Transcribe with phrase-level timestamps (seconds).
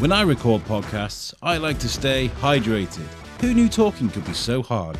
[0.00, 3.04] When I record podcasts, I like to stay hydrated.
[3.42, 4.96] Who knew talking could be so hard?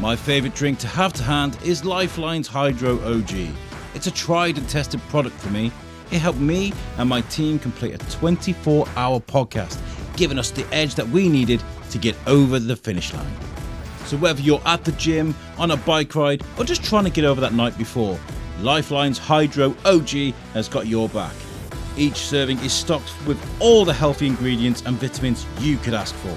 [0.00, 3.54] My favourite drink to have to hand is Lyfelinez Hydro OG.
[3.94, 5.70] It's a tried and tested product for me.
[6.10, 9.78] It helped me and my team complete a 24 hour podcast,
[10.16, 13.36] giving us the edge that we needed to get over the finish line.
[14.06, 17.26] So, whether you're at the gym, on a bike ride, or just trying to get
[17.26, 18.18] over that night before,
[18.60, 21.34] Lyfelinez Hydro OG has got your back.
[21.96, 26.36] Each serving is stocked with all the healthy ingredients and vitamins you could ask for.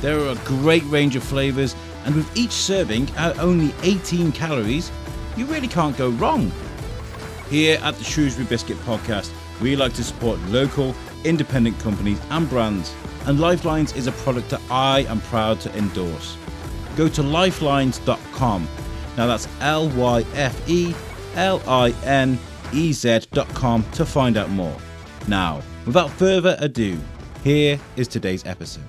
[0.00, 1.74] There are a great range of flavours,
[2.04, 4.90] and with each serving at only 18 calories,
[5.36, 6.50] you really can't go wrong.
[7.50, 9.30] Here at the Shrewsbury Biscuit Podcast,
[9.60, 10.94] we like to support local,
[11.24, 12.94] independent companies and brands,
[13.26, 16.36] and Lyfelinez is a product that I am proud to endorse.
[16.96, 18.68] Go to lyfelinez.com.
[19.16, 20.94] Now that's L Y F E
[21.34, 22.38] L I N
[22.72, 24.76] E Z.com to find out more.
[25.28, 26.98] Now, without further ado,
[27.42, 28.82] here is today's episode.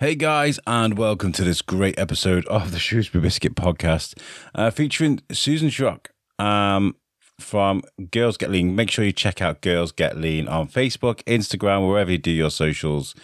[0.00, 4.20] Hey guys, and welcome to this great episode of the Shrewsbury Biscuit podcast,
[4.54, 6.06] uh, featuring Susan Shorrock
[6.38, 6.96] um,
[7.38, 8.74] from Girls Get Lean.
[8.74, 12.50] Make sure you check out Girls Get Lean on Facebook, Instagram, wherever you do your
[12.50, 13.14] socials.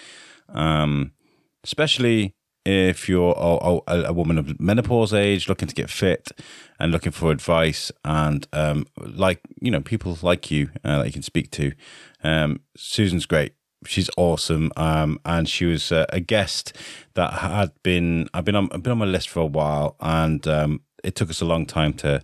[0.49, 1.13] Um,
[1.65, 2.35] especially
[2.71, 6.31] if you're a, a, a, woman of menopause age looking to get fit
[6.79, 11.13] and looking for advice and um, like you know people like you uh, that you
[11.13, 11.73] can speak to
[12.23, 13.55] um, susan's great
[13.87, 16.77] she's awesome um, and she was uh, a guest
[17.15, 20.47] that had been i've been on i've been on my list for a while and
[20.47, 22.23] um, it took us a long time to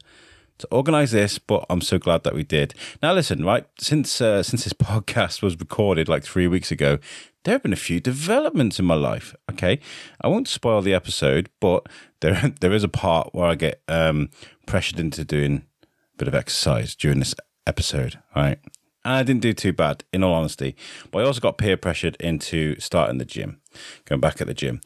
[0.59, 2.75] to organize this, but I'm so glad that we did.
[3.03, 3.67] Now, listen, right?
[3.79, 6.99] Since uh, since this podcast was recorded like three weeks ago,
[7.47, 9.35] there have been a few developments in my life.
[9.53, 9.79] Okay,
[10.21, 11.89] I won't spoil the episode, but
[12.21, 14.31] there there is a part where I get um,
[14.67, 18.19] pressured into doing a bit of exercise during this episode.
[18.35, 18.59] Right,
[19.05, 20.75] and I didn't do too bad, in all honesty.
[21.13, 23.61] But I also got peer pressured into starting the gym,
[24.07, 24.81] going back at the gym,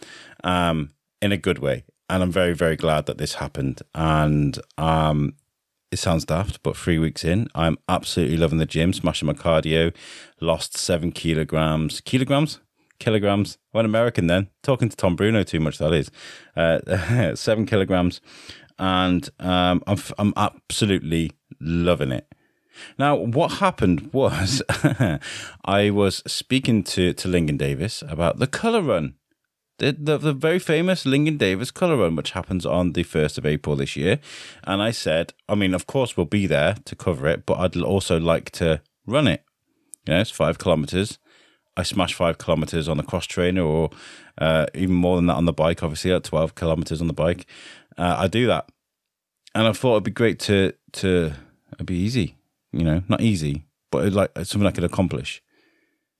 [0.44, 0.91] um,
[1.22, 1.84] in a good way.
[2.11, 3.81] And I'm very, very glad that this happened.
[3.94, 5.34] And um,
[5.90, 9.94] it sounds daft, but three weeks in, I'm absolutely loving the gym, smashing my cardio,
[10.40, 12.00] lost seven kilograms.
[12.00, 12.60] Kilograms?
[12.98, 13.58] Kilograms.
[13.74, 14.48] I'm American then.
[14.62, 16.10] Talking to Tom Bruno too much, that is.
[16.56, 18.20] Uh, seven kilograms.
[18.78, 22.26] And um, I'm, I'm absolutely loving it.
[22.98, 24.62] Now, what happened was
[25.64, 29.14] I was speaking to, to Lingen Davis about the colour run
[29.80, 33.46] the, the, the very famous Lingen Davis colour run, which happens on the 1st of
[33.46, 34.20] April this year.
[34.64, 37.76] And I said, I mean, of course, we'll be there to cover it, but I'd
[37.76, 39.42] also like to run it.
[40.06, 41.19] You know, it's five kilometres.
[41.76, 43.90] I smash five kilometres on the cross trainer or
[44.38, 47.46] uh, even more than that on the bike, obviously, at 12 kilometres on the bike.
[47.96, 48.69] Uh, I do that.
[49.54, 51.32] And I thought it'd be great to, to,
[51.72, 52.36] it'd be easy,
[52.70, 55.42] you know, not easy, but like something I could accomplish.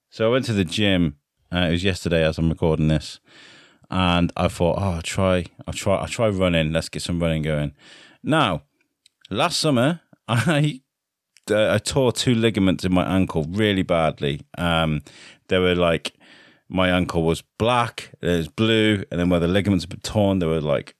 [0.09, 1.17] So I went to the gym.
[1.53, 3.21] Uh, it was yesterday as I'm recording this
[3.91, 6.73] and I thought, oh, I'll try, I'll try, I'll try running.
[6.73, 7.73] Let's get some running going.
[8.23, 8.63] Now,
[9.31, 10.81] last summer, I
[11.51, 14.43] uh, I tore two ligaments in my ankle really badly.
[14.57, 15.03] Um,
[15.49, 16.13] they were like
[16.69, 20.49] my ankle was black, it was blue, and then where the ligaments were torn, there
[20.49, 20.95] were like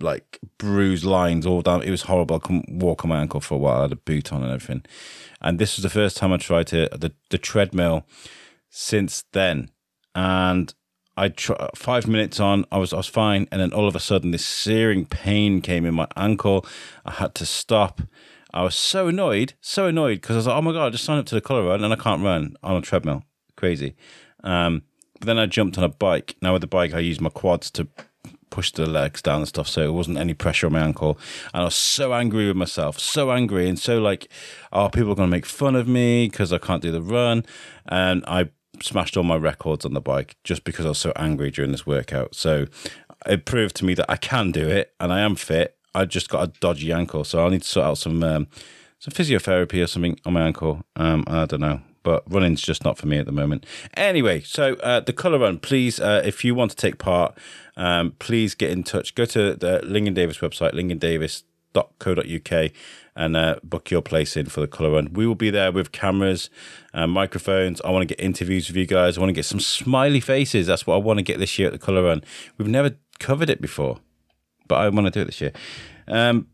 [0.00, 1.82] like bruised lines all down.
[1.82, 2.36] It was horrible.
[2.36, 3.80] I couldn't walk on my ankle for a while.
[3.80, 4.84] I had a boot on and everything.
[5.40, 8.06] And this was the first time I tried to the the treadmill
[8.70, 9.70] since then.
[10.14, 10.72] And
[11.16, 14.00] I tr- five minutes on, I was I was fine, and then all of a
[14.00, 16.66] sudden, this searing pain came in my ankle.
[17.04, 18.02] I had to stop.
[18.52, 21.04] I was so annoyed, so annoyed because I was like, "Oh my god, I just
[21.04, 23.24] signed up to the color run and I can't run on a treadmill,
[23.56, 23.94] crazy."
[24.42, 24.82] Um,
[25.18, 26.36] but then I jumped on a bike.
[26.42, 27.88] Now with the bike, I use my quads to
[28.50, 31.18] push the legs down and stuff, so it wasn't any pressure on my ankle.
[31.52, 34.28] And I was so angry with myself, so angry, and so like,
[34.72, 37.44] "Oh, people are gonna make fun of me because I can't do the run,"
[37.88, 38.50] and I
[38.82, 41.86] smashed all my records on the bike just because I was so angry during this
[41.86, 42.34] workout.
[42.34, 42.66] So
[43.26, 45.76] it proved to me that I can do it and I am fit.
[45.94, 48.48] I just got a dodgy ankle, so I'll need to sort out some um,
[48.98, 50.82] some physiotherapy or something on my ankle.
[50.96, 53.66] Um, I don't know, but running's just not for me at the moment.
[53.96, 57.36] Anyway, so uh, the color run, please, uh, if you want to take part,
[57.76, 59.14] um, please get in touch.
[59.14, 60.72] Go to the Lingen Davis website,
[61.74, 62.72] lingendavis.co.uk
[63.16, 65.12] and uh, book your place in for the color run.
[65.12, 66.50] We will be there with cameras,
[66.92, 67.80] uh, microphones.
[67.82, 69.16] I want to get interviews with you guys.
[69.16, 70.66] I want to get some smiley faces.
[70.66, 72.22] That's what I want to get this year at the color run.
[72.58, 74.00] We've never covered it before,
[74.66, 75.52] but I want to do it this year.
[76.08, 76.48] Um,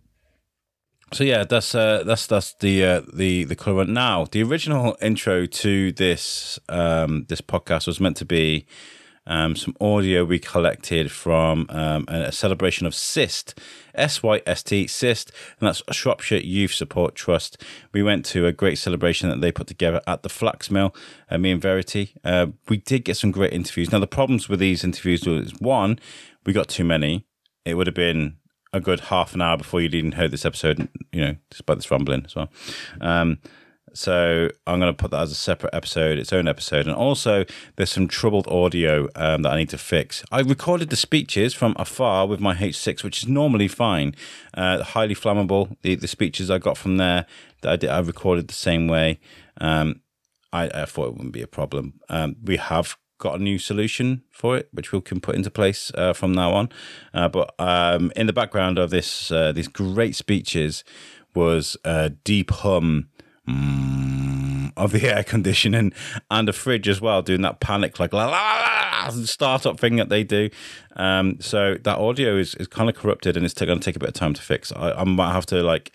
[1.12, 3.92] so yeah, that's uh, that's that's the uh, the the color run.
[3.92, 8.66] Now, the original intro to this um, this podcast was meant to be
[9.26, 13.54] um, some audio we collected from um, a, celebration of SYST,
[13.94, 15.30] S Y S T, SYST,
[15.60, 17.62] and that's Shropshire Youth Support Trust.
[17.92, 20.94] We went to a great celebration that they put together at the Flax Mill,
[21.30, 22.14] uh, me and Verity.
[22.24, 23.92] Uh, we did get some great interviews.
[23.92, 25.98] Now, the problems with these interviews was one,
[26.44, 27.26] we got too many.
[27.64, 28.36] It would have been
[28.72, 31.90] a good half an hour before you'd even heard this episode, you know, despite this
[31.90, 32.50] rumbling as well.
[33.00, 33.38] Um,
[33.92, 36.86] so I'm going to put that as a separate episode, its own episode.
[36.86, 37.44] And also,
[37.76, 40.24] there's some troubled audio um, that I need to fix.
[40.30, 44.14] I recorded the speeches from afar with my H6, which is normally fine.
[44.54, 45.76] Uh, highly flammable.
[45.82, 47.26] The, the speeches I got from there
[47.62, 49.20] that I did, I recorded the same way.
[49.60, 50.00] Um,
[50.52, 52.00] I, I, thought it wouldn't be a problem.
[52.08, 55.92] Um, we have got a new solution for it, which we can put into place
[55.94, 56.70] uh, from now on.
[57.14, 60.82] Uh, but um, in the background of this, uh, these great speeches
[61.34, 63.08] was a deep hum
[63.50, 65.92] mm, of the air conditioning
[66.30, 69.96] and a fridge as well, doing that panic like la la la, la startup thing
[69.96, 70.50] that they do.
[70.96, 74.00] Um, so that audio is, is kind of corrupted and it's going to take a
[74.00, 74.72] bit of time to fix.
[74.72, 75.92] I, I might have to like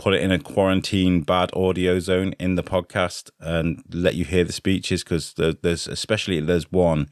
[0.00, 4.44] put it in a quarantine bad audio zone in the podcast and let you hear
[4.44, 7.08] the speeches because there's especially there's one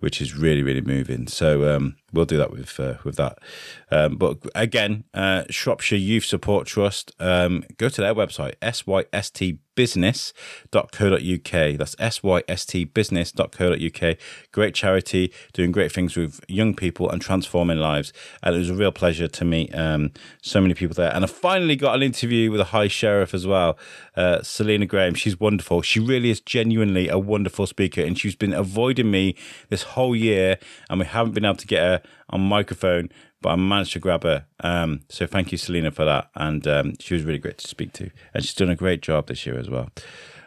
[0.00, 1.26] which is really really moving.
[1.28, 3.38] So um, we'll do that with uh, with that.
[3.90, 7.12] Um, but again, uh, Shropshire Youth Support Trust.
[7.18, 8.54] Um, go to their website
[9.76, 11.78] systbusiness.co.uk.
[11.78, 14.18] That's systbusiness.co.uk.
[14.52, 18.14] Great charity, doing great things with young people and transforming lives.
[18.42, 20.12] And it was a real pleasure to meet um,
[20.42, 21.14] so many people there.
[21.14, 23.78] And I finally got an interview with a high sheriff as well,
[24.16, 25.14] uh, Selina Graham.
[25.14, 25.82] She's wonderful.
[25.82, 29.34] She really is genuinely a wonderful speaker, and she's been avoiding me
[29.68, 30.58] this whole year,
[30.88, 31.95] and we haven't been able to get her
[32.30, 33.10] on microphone
[33.46, 34.46] but I managed to grab her.
[34.60, 36.30] Um, so thank you, Selina, for that.
[36.34, 38.10] And um, she was really great to speak to.
[38.34, 39.88] And she's done a great job this year as well.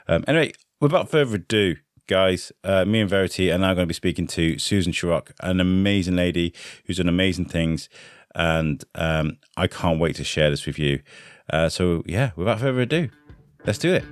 [0.07, 0.51] Um, anyway,
[0.81, 4.57] without further ado, guys, uh, me and Verity are now going to be speaking to
[4.57, 6.53] Susan Shorrock, an amazing lady
[6.85, 7.87] who's done amazing things.
[8.35, 11.01] And um, I can't wait to share this with you.
[11.49, 13.09] Uh, so, yeah, without further ado,
[13.65, 14.03] let's do it.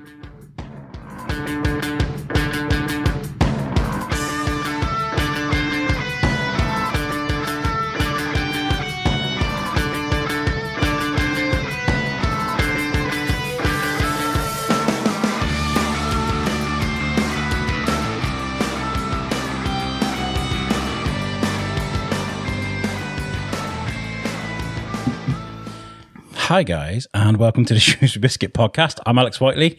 [26.48, 29.00] Hi, guys, and welcome to the Shrewsbury Biscuit podcast.
[29.06, 29.78] I'm Alex Whiteley,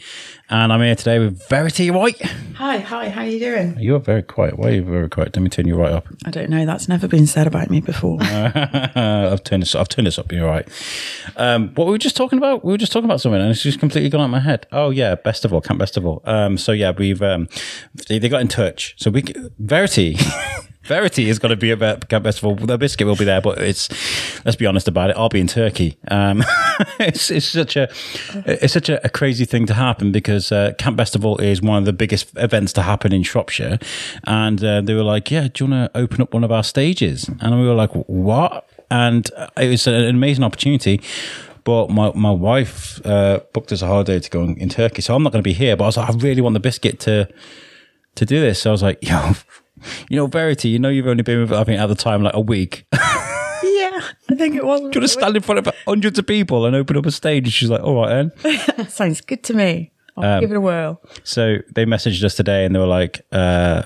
[0.51, 2.21] and I'm here today with Verity White.
[2.57, 3.79] Hi, hi, how are you doing?
[3.81, 4.59] You're very quiet.
[4.59, 5.35] Why are you very quiet?
[5.35, 6.07] Let me turn you right up.
[6.27, 6.67] I don't know.
[6.67, 8.19] That's never been said about me before.
[8.23, 9.75] I've turned this.
[9.75, 10.31] I've turned this up.
[10.31, 10.69] You're right.
[11.39, 12.63] Um, what were we just talking about?
[12.63, 14.67] We were just talking about something, and it's just completely gone out of my head.
[14.71, 16.21] Oh yeah, Bestival, Camp Bestival.
[16.29, 17.49] Um, so yeah, we've um,
[18.09, 18.95] they, they got in touch.
[18.99, 19.25] So we
[19.59, 20.19] Verity.
[20.89, 22.67] Verity is going to be at Camp Bestival.
[22.67, 23.89] The biscuit will be there, but it's
[24.45, 25.17] let's be honest about it.
[25.17, 25.99] I'll be in Turkey.
[26.11, 26.43] Um,
[26.99, 27.89] it's, it's such a
[28.47, 31.85] it's such a, a crazy thing to happen because uh, Camp Bestival is one of
[31.85, 33.79] the biggest events to happen in Shropshire,
[34.25, 36.65] and uh, they were like, "Yeah, do you want to open up one of our
[36.65, 41.03] stages?" And we were like, "What?" And it was an amazing opportunity
[41.65, 45.15] but my, my wife uh, booked us a holiday to go in, in Turkey, so
[45.15, 45.77] I'm not going to be here.
[45.77, 47.29] But I was like, I really want the biscuit to
[48.15, 48.63] to do this.
[48.63, 49.33] So I was like, yo,
[50.09, 52.35] you know, Verity, you know, you've only been with, I think, at the time, like
[52.35, 52.87] a week.
[52.93, 54.81] yeah, I think it was.
[54.81, 57.11] Do you want to stand in front of hundreds of people and open up a
[57.11, 57.45] stage?
[57.45, 58.89] And she's like, all right, then.
[58.89, 59.93] Sounds good to me.
[60.17, 61.01] I'll um, give it a whirl.
[61.25, 63.85] So they messaged us today and they were like, uh,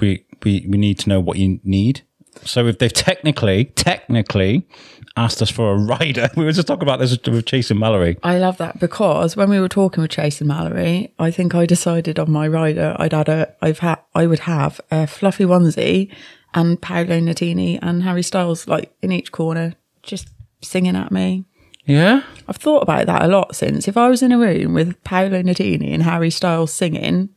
[0.00, 2.02] we, we, we need to know what you need.
[2.44, 4.66] So if they've technically, technically
[5.16, 6.28] asked us for a rider.
[6.36, 8.18] We were just talking about this with Chase and Mallory.
[8.22, 11.66] I love that because when we were talking with Chase and Mallory, I think I
[11.66, 12.96] decided on my rider.
[12.98, 16.10] I'd had a, I've had, I would have a fluffy onesie
[16.54, 20.28] and Paolo Nutini and Harry Styles like in each corner, just
[20.62, 21.44] singing at me.
[21.84, 23.88] Yeah, I've thought about that a lot since.
[23.88, 27.30] If I was in a room with Paolo Nutini and Harry Styles singing,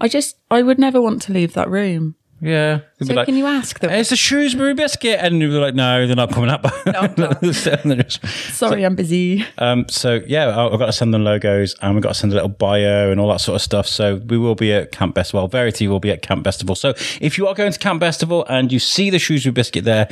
[0.00, 2.16] I just I would never want to leave that room.
[2.40, 2.80] Yeah.
[3.02, 3.90] So like, can you ask them?
[3.90, 5.18] It's a Shrewsbury biscuit.
[5.20, 6.64] And they're like, no, they're not coming up.
[6.86, 7.32] No,
[8.08, 9.44] Sorry, I'm busy.
[9.58, 12.36] Um, so, yeah, I've got to send them logos and we've got to send a
[12.36, 13.86] little bio and all that sort of stuff.
[13.86, 15.50] So, we will be at Camp Bestival.
[15.50, 16.76] Verity will be at Camp Bestival.
[16.76, 20.08] So, if you are going to Camp Bestival and you see the Shrewsbury biscuit there,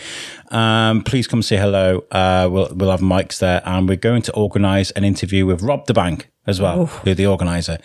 [0.51, 2.05] um, please come say hello.
[2.11, 5.87] Uh, we'll, we'll have mics there and we're going to organise an interview with Rob
[5.87, 6.91] da Bank as well, Oof.
[7.05, 7.79] who the organizer,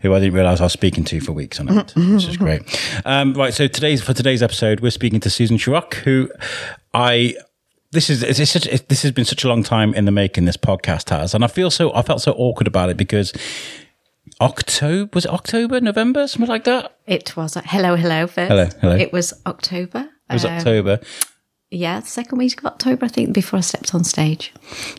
[0.00, 2.62] who I didn't realize I was speaking to for weeks on it, which is great.
[3.04, 6.30] Um, right, so today's for today's episode, we're speaking to Susan Shorrock, who
[6.94, 7.34] I
[7.92, 10.44] this is it's, such, this has been such a long time in the making.
[10.44, 13.32] This podcast has, and I feel so I felt so awkward about it because
[14.40, 16.96] October was it October, November, something like that.
[17.06, 18.26] It was hello, hello.
[18.26, 18.96] First, Hello, hello.
[18.96, 20.08] It was October.
[20.28, 21.00] It was Uh, October.
[21.70, 24.52] Yeah, second week of October, I think, before I stepped on stage.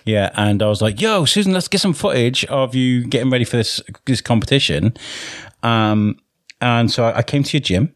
[0.05, 3.45] Yeah, and I was like, "Yo, Susan, let's get some footage of you getting ready
[3.45, 4.93] for this this competition."
[5.63, 6.19] Um,
[6.59, 7.93] and so I came to your gym,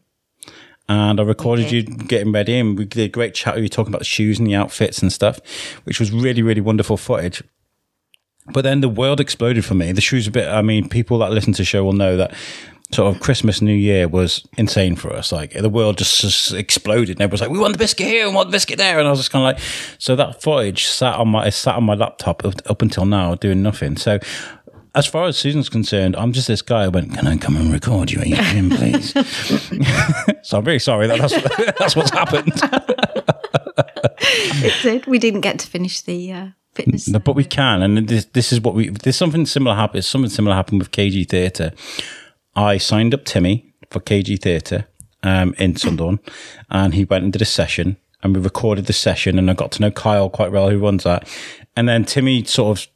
[0.88, 4.00] and I recorded you getting ready, and we did a great chat you talking about
[4.00, 5.38] the shoes and the outfits and stuff,
[5.84, 7.42] which was really really wonderful footage.
[8.52, 9.92] But then the world exploded for me.
[9.92, 10.48] The shoes a bit.
[10.48, 12.34] I mean, people that listen to the show will know that
[12.92, 15.32] sort of Christmas, New Year was insane for us.
[15.32, 18.34] Like the world just, just exploded, and everyone's like, "We want the biscuit here, we
[18.34, 21.16] want the biscuit there," and I was just kind of like, so that footage sat
[21.16, 23.96] on my it sat on my laptop up, up until now doing nothing.
[23.96, 24.18] So.
[24.94, 27.72] As far as Susan's concerned, I'm just this guy who went, Can I come and
[27.72, 29.12] record you at your gym, please?
[30.42, 31.32] so I'm very sorry that that's,
[31.78, 32.52] that's what's happened.
[34.64, 35.06] It did.
[35.06, 37.08] We didn't get to finish the uh, fitness.
[37.08, 38.88] No, but we can, and this this is what we.
[38.90, 40.04] There's something similar happened.
[40.04, 41.72] Something similar happened with KG Theatre.
[42.54, 44.86] I signed up Timmy for KG Theatre
[45.22, 46.18] um, in Sundorne,
[46.70, 49.72] and he went and did a session, and we recorded the session, and I got
[49.72, 51.28] to know Kyle quite well, who runs that,
[51.76, 52.86] and then Timmy sort of.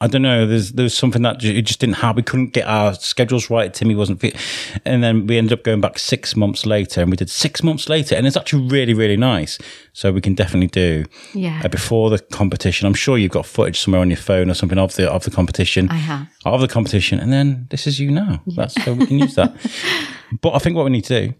[0.00, 0.44] I don't know.
[0.44, 2.16] There's there's something that it just didn't have.
[2.16, 3.72] We couldn't get our schedules right.
[3.72, 4.36] Timmy wasn't fit,
[4.84, 7.88] and then we ended up going back six months later, and we did six months
[7.88, 9.56] later, and it's actually really really nice.
[9.92, 11.62] So we can definitely do Yeah.
[11.64, 12.86] uh, before the competition.
[12.88, 15.30] I'm sure you've got footage somewhere on your phone or something of the of the
[15.30, 15.88] competition.
[15.90, 16.26] I have.
[16.44, 18.42] of the competition, and then this is you now.
[18.48, 19.54] That's so we can use that.
[20.40, 21.34] But I think what we need to do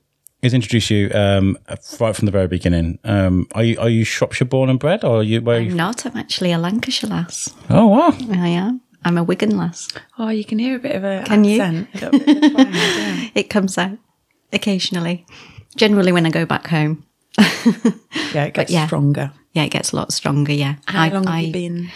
[0.45, 1.59] is introduce you um,
[2.01, 2.99] right from the very beginning.
[3.05, 5.57] Um, are you are you Shropshire born and bred, or are you where?
[5.57, 5.75] Are I'm you?
[5.75, 6.07] not.
[6.07, 7.55] I'm actually a Lancashire lass.
[7.71, 8.15] Oh wow!
[8.31, 8.81] I am.
[9.05, 9.89] I'm a Wigan lass.
[10.19, 11.61] Oh, you can hear a bit of a Can you?
[11.61, 11.89] accent.
[11.95, 13.29] A little twang, yeah.
[13.35, 13.99] It comes out
[14.53, 15.27] occasionally.
[15.77, 17.05] Generally, when I go back home.
[18.35, 18.87] Yeah, it gets yeah.
[18.87, 19.31] stronger.
[19.53, 20.53] Yeah, it gets a lot stronger.
[20.53, 20.75] Yeah.
[20.87, 21.91] How I, long have I, you been?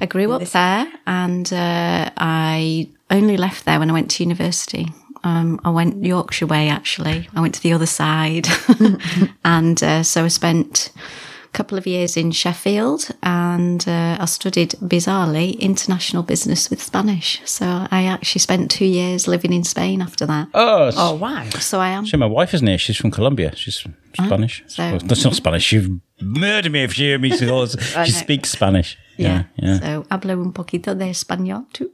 [0.00, 4.88] I grew up there, and uh, I only left there when I went to university.
[5.28, 7.28] Um, I went Yorkshire way actually.
[7.36, 8.46] I went to the other side,
[9.44, 14.70] and uh, so I spent a couple of years in Sheffield, and uh, I studied
[14.82, 17.40] bizarrely international business with Spanish.
[17.44, 20.48] So I actually spent two years living in Spain after that.
[20.54, 21.44] Oh, Oh wow!
[21.60, 22.06] So I am.
[22.06, 22.78] so my wife isn't here.
[22.78, 23.54] She's from Colombia.
[23.56, 24.62] She's Spanish.
[24.66, 25.64] so- Well, that's not Spanish.
[25.64, 27.30] She'd murder me if she heard me.
[27.36, 28.96] She, calls- she speaks Spanish.
[29.18, 29.78] Yeah, yeah.
[29.78, 31.90] So hablo un poquito de español too.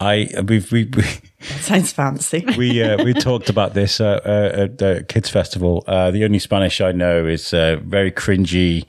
[0.00, 0.84] I we've we.
[0.96, 1.02] we
[1.60, 2.44] Sounds fancy.
[2.56, 5.84] we uh, we talked about this uh, uh, at the kids festival.
[5.86, 8.86] Uh, the only Spanish I know is uh, very cringy,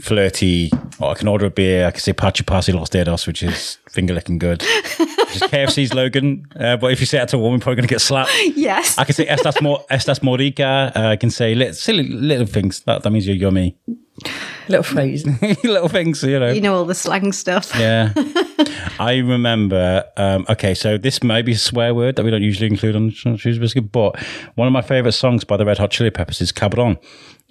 [0.00, 0.70] flirty.
[1.00, 1.86] Oh, I can order a beer.
[1.86, 4.62] I can say "Pachi Pasi Los Dedos," which is finger licking good.
[4.62, 6.46] Which is KFC's slogan.
[6.58, 8.32] Uh, but if you say that to a woman, probably going to get slapped.
[8.56, 8.98] Yes.
[8.98, 12.80] I can say "Estas more Estas morica." Uh, I can say little, silly little things.
[12.80, 13.76] That that means you're yummy.
[14.68, 15.26] Little phrase.
[15.64, 16.50] little things, you know.
[16.50, 17.72] You know all the slang stuff.
[17.74, 18.12] Yeah.
[18.98, 22.68] I remember, um, okay, so this may be a swear word that we don't usually
[22.68, 24.18] include on Shoes Biscuit, but
[24.54, 26.96] one of my favourite songs by the Red Hot Chili Peppers is Cabron.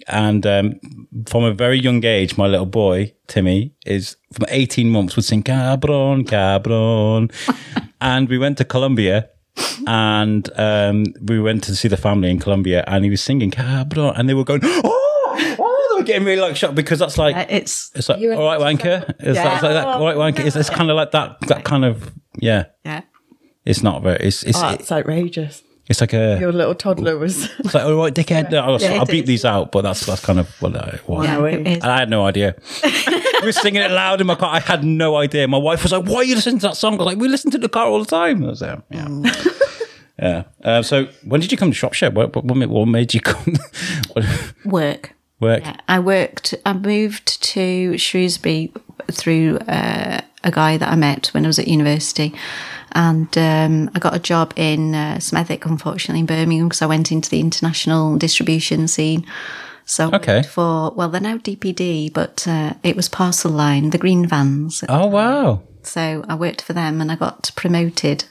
[0.08, 0.80] And um,
[1.26, 5.44] from a very young age, my little boy, Timmy, is from 18 months, would sing
[5.44, 7.30] Cabron, Cabron.
[8.00, 9.28] and we went to Colombia
[9.86, 14.14] and um, we went to see the family in Colombia and he was singing Cabron
[14.16, 15.04] and they were going, oh,
[15.96, 18.60] they were getting really like shocked because that's like, Uh, it's it's like, all right,
[18.60, 19.08] wanker.
[19.20, 19.44] It's, Yeah.
[19.44, 20.44] like, it's like that, all right, wanker.
[20.46, 22.64] It's, it's kind of like that, that kind of, yeah.
[22.84, 23.02] yeah.
[23.64, 25.62] It's not very, it's, it's, Oh, that's outrageous.
[25.88, 27.44] it's like a, Your little toddler was.
[27.58, 28.50] it's like, all right, dickhead.
[28.50, 31.08] No, I'll, Yeah, I'll it beep these out, but that's, that's kind of what it
[31.08, 31.24] was.
[31.26, 31.46] Yeah, Wow.
[31.46, 32.54] And I had no idea.
[32.84, 34.50] we were singing it loud in my car.
[34.54, 35.46] I had no idea.
[35.48, 36.94] My wife was like, why are you listening to that song?
[36.94, 38.44] I was like, we listen to the car all the time.
[38.44, 39.08] I was like, yeah.
[40.18, 40.42] yeah.
[40.62, 42.10] Uh, so when did you come to Shropshire?
[42.10, 43.56] What, what, what made- what made you come?
[44.12, 44.24] what,
[44.64, 45.12] Work.
[45.40, 45.64] Work?
[45.64, 46.54] Yeah, I worked.
[46.64, 48.72] I moved to Shrewsbury
[49.10, 52.32] through uh, a guy that I met when I was at university,
[52.92, 57.10] and um, I got a job in uh, Smethwick, unfortunately, in Birmingham, because I went
[57.12, 59.26] into the international distribution scene.
[59.86, 60.42] So Okay.
[60.42, 64.82] for well, they're now DPD, but uh, it was Parceline, the green vans.
[64.88, 65.62] Oh, wow.
[65.82, 68.24] So I worked for them, and I got promoted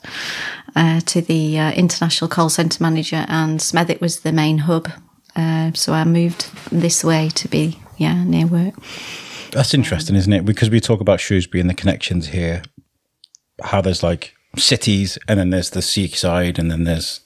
[0.75, 4.89] uh, to the uh, international call centre manager, and Smethwick was the main hub.
[5.35, 8.73] Uh, so I moved this way to be yeah near work.
[9.51, 10.45] That's interesting, isn't it?
[10.45, 12.63] Because we talk about Shrewsbury and the connections here,
[13.63, 17.21] how there's like cities, and then there's the seaside, and then there's,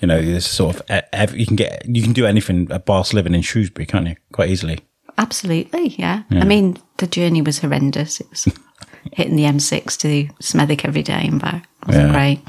[0.00, 3.34] you know, there's sort of you can get you can do anything at whilst living
[3.34, 4.16] in Shrewsbury, can't you?
[4.32, 4.80] Quite easily.
[5.16, 6.24] Absolutely, yeah.
[6.32, 8.20] I mean, the journey was horrendous.
[8.20, 8.44] It was
[9.12, 11.68] hitting the M6 to Smethwick every day and back.
[11.82, 12.12] It wasn't Yeah.
[12.12, 12.40] great.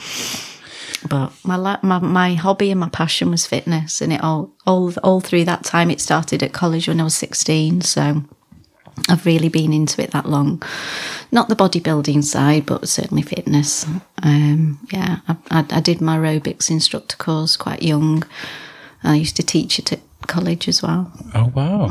[1.07, 4.93] But my, la- my my hobby and my passion was fitness, and it all all
[5.03, 5.91] all through that time.
[5.91, 8.23] It started at college when I was sixteen, so
[9.09, 10.63] I've really been into it that long.
[11.31, 13.85] Not the bodybuilding side, but certainly fitness.
[14.23, 18.23] Um, yeah, I, I, I did my aerobics instructor course quite young.
[19.03, 21.11] I used to teach it at college as well.
[21.33, 21.87] Oh wow!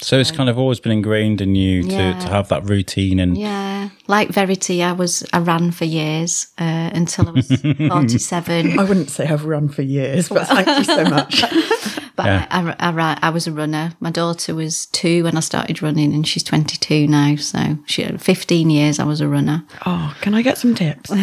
[0.00, 2.18] so it's kind of always been ingrained in you to, Yeah.
[2.20, 6.90] to have that routine and Yeah, like Verity, I was I ran for years uh,
[6.94, 7.48] until I was
[7.88, 8.78] forty seven.
[8.78, 11.44] I wouldn't say I've run for years, but thank you so much.
[12.16, 12.46] But Yeah.
[12.50, 13.92] I, I, I, I was a runner.
[14.00, 17.36] My daughter was two when I started running, and she's 22 now.
[17.36, 19.64] So she, 15 years I was a runner.
[19.84, 21.10] Oh, can I get some tips?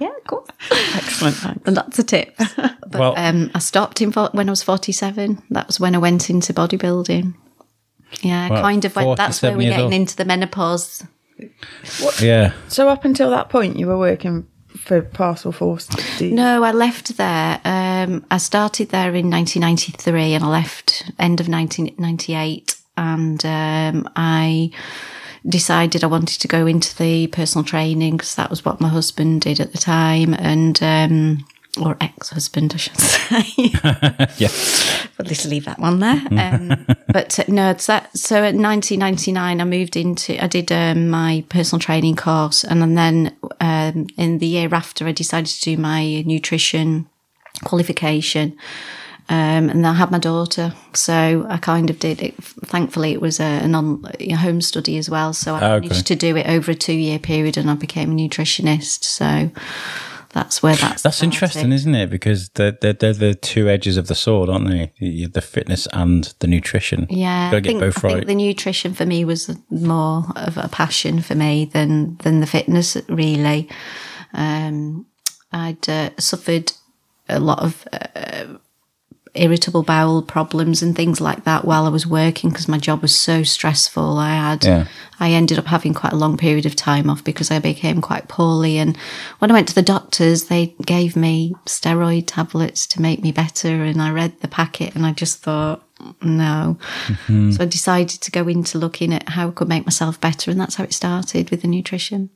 [0.00, 0.48] Yeah, of course.
[0.72, 1.62] Excellent, thanks.
[1.66, 2.34] And that's a tip.
[2.36, 5.40] But well, um, I stopped in fo- when I was 47.
[5.50, 7.32] That was when I went into bodybuilding.
[8.20, 8.96] Yeah, Well, kind of.
[8.96, 9.94] Went, that's where we're getting old.
[9.94, 11.04] into the menopause.
[12.20, 12.54] yeah.
[12.68, 15.88] So up until that point, you were working for Parcel Force.
[16.20, 17.60] No, I left there.
[17.64, 22.76] Um, I started there in 1993 and I left end of 1998.
[22.96, 24.70] And um, I
[25.46, 29.42] decided I wanted to go into the personal training because that was what my husband
[29.42, 30.34] did at the time.
[30.34, 33.44] And, um, or ex husband, I should say.
[34.38, 34.48] Yeah.
[35.16, 36.20] but let's leave that one there.
[36.44, 38.16] Um, but uh, no, it's that.
[38.16, 40.42] So at 1999, I moved into.
[40.42, 45.12] I did um, my personal training course, and then um, in the year after, I
[45.12, 47.08] decided to do my nutrition
[47.64, 48.56] qualification.
[49.30, 52.34] Um, and I had my daughter, so I kind of did it.
[52.66, 55.88] Thankfully, it was a, on a home study as well, so I Okay.
[55.88, 59.02] managed to do it over a two year period, and I became a nutritionist.
[59.04, 59.50] So
[60.34, 62.10] that's where that's That's interesting, isn't it?
[62.10, 64.92] Because they're, they're, they're the two edges of the sword, aren't they?
[64.98, 67.06] The the fitness and the nutrition.
[67.08, 68.26] Yeah, I get think, both I think right.
[68.26, 72.96] the nutrition for me was more of a passion for me than than the fitness.
[73.08, 73.70] Really,
[74.32, 75.06] um,
[75.52, 76.72] I'd uh, suffered
[77.28, 78.58] a lot of uh,
[79.34, 83.14] irritable bowel problems and things like that while I was working because my job was
[83.14, 84.16] so stressful.
[84.18, 84.86] I had, Yeah.
[85.18, 88.28] I ended up having quite a long period of time off because I became quite
[88.28, 88.78] poorly.
[88.78, 88.96] And
[89.38, 93.82] when I went to the doctors, they gave me steroid tablets to make me better.
[93.84, 95.82] And I read the packet and I just thought,
[96.22, 96.78] no.
[97.06, 97.52] Mm-hmm.
[97.52, 100.50] So I decided to go into looking at how I could make myself better.
[100.50, 102.30] And that's how it started with the nutrition.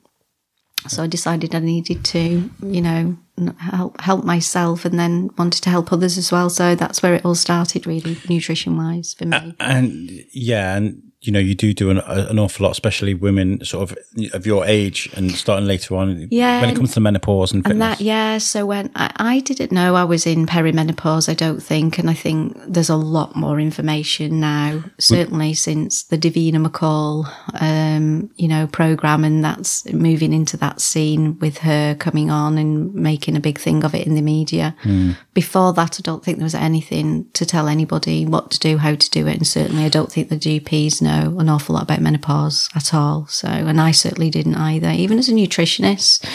[0.86, 3.16] So I decided I needed to, you know,
[3.58, 6.50] help help myself, and then wanted to help others as well.
[6.50, 9.54] So that's where it all started, really, nutrition wise for me.
[9.60, 13.90] And yeah, and you know, you do do an, an awful lot, especially women sort
[13.90, 13.98] of
[14.32, 16.28] of your age and starting later on.
[16.30, 18.38] Yeah, When it comes to menopause and And that, yeah.
[18.38, 22.14] So when I, I didn't know I was in perimenopause, I don't think, and I
[22.14, 24.84] think there's a lot more information now.
[24.98, 27.28] Certainly since the Davina McCall,
[27.60, 32.94] um, you know, program, and that's moving into that scene with her coming on and
[32.94, 34.76] making a big thing of it in the media.
[34.82, 35.12] Hmm.
[35.34, 38.94] Before that, I don't think there was anything to tell anybody what to do, how
[38.94, 42.00] to do it, and certainly I don't think the GPs know an awful lot about
[42.00, 43.26] menopause at all.
[43.26, 44.90] So, and I certainly didn't either.
[44.90, 46.26] Even as a nutritionist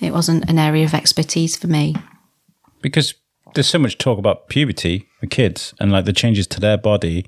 [0.00, 1.94] it wasn't an area of expertise for me.
[2.82, 3.14] because
[3.54, 7.24] there's so much talk about puberty for kids and like the changes to their body,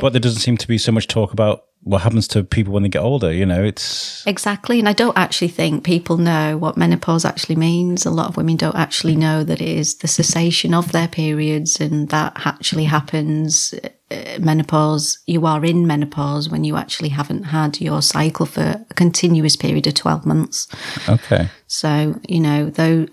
[0.00, 2.82] but there doesn't seem to be so much talk about what happens to people when
[2.82, 3.32] they get older.
[3.32, 8.06] You know, it's exactly, and I don't actually think people know what menopause actually means.
[8.06, 11.80] A lot of women don't actually know that it is the cessation of their periods,
[11.80, 13.74] and that actually happens.
[14.10, 18.94] Uh, menopause, you are in menopause when you actually haven't had your cycle for a
[18.94, 20.68] continuous period of 12 months.
[21.08, 21.48] okay.
[21.66, 23.06] So, you know, though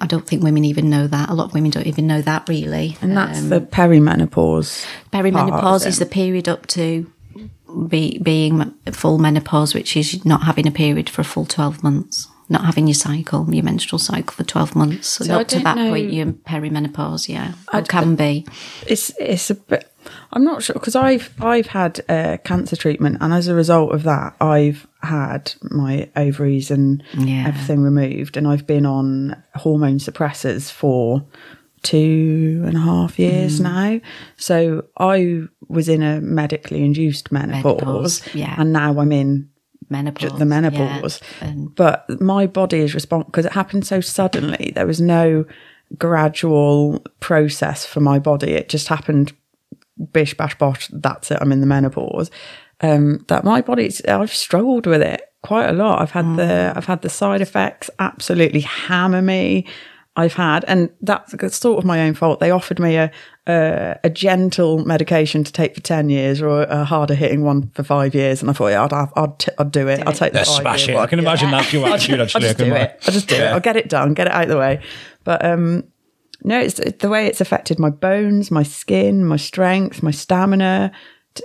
[0.00, 1.30] I don't think women even know that.
[1.30, 2.96] A lot of women don't even know that really.
[3.00, 4.84] And that's the perimenopause.
[5.12, 7.10] Perimenopause part is the period up to
[7.88, 12.28] be, being full menopause, which is not having a period for a full 12 months,
[12.48, 15.08] not having your cycle, your menstrual cycle for 12 months.
[15.08, 17.54] So, So up to that know- point, you're in perimenopause, yeah.
[17.72, 18.46] Or can be.
[18.86, 19.90] It's it's a bit.
[20.32, 24.04] I'm not sure because I've I've had uh, cancer treatment, and as a result of
[24.04, 27.46] that, I've had my ovaries and Yeah.
[27.48, 31.24] everything removed, and I've been on hormone suppressors for
[31.86, 34.00] two and a half years now.
[34.36, 38.56] So I was in a medically induced menopause, Menopause, yeah.
[38.58, 39.48] and now I'm in
[39.88, 40.36] Menopause.
[40.36, 41.20] the menopause.
[41.40, 41.52] Yeah.
[41.76, 44.72] But my body is responsible because it happened so suddenly.
[44.74, 45.44] There was no
[45.96, 48.50] gradual process for my body.
[48.50, 49.32] It just happened
[50.12, 50.88] bish bash bosh.
[50.92, 51.38] That's it.
[51.40, 52.32] I'm in the menopause.
[52.80, 56.02] Um, that my body's I've struggled with it quite a lot.
[56.02, 59.66] I've had the I've had the side effects absolutely hammer me.
[60.18, 62.40] I've had, and that's sort of my own fault.
[62.40, 63.10] They offered me a,
[63.46, 67.82] a a gentle medication to take for ten years, or a harder hitting one for
[67.82, 70.00] five years, and I thought, yeah, I'd, I'd, I'd, t- I'd do it.
[70.06, 70.98] I'll take the Let's five smash year it.
[70.98, 71.08] I one.
[71.08, 71.22] can Yeah.
[71.24, 72.20] imagine that's your attitude.
[72.20, 72.98] I'll Actually, I just can do ima- it.
[73.06, 73.42] I'll just do it.
[73.42, 74.80] I'll get it done, get it out of the way.
[75.24, 75.84] But um,
[76.44, 80.92] no, it's the way it's affected my bones, my skin, my strength, my stamina.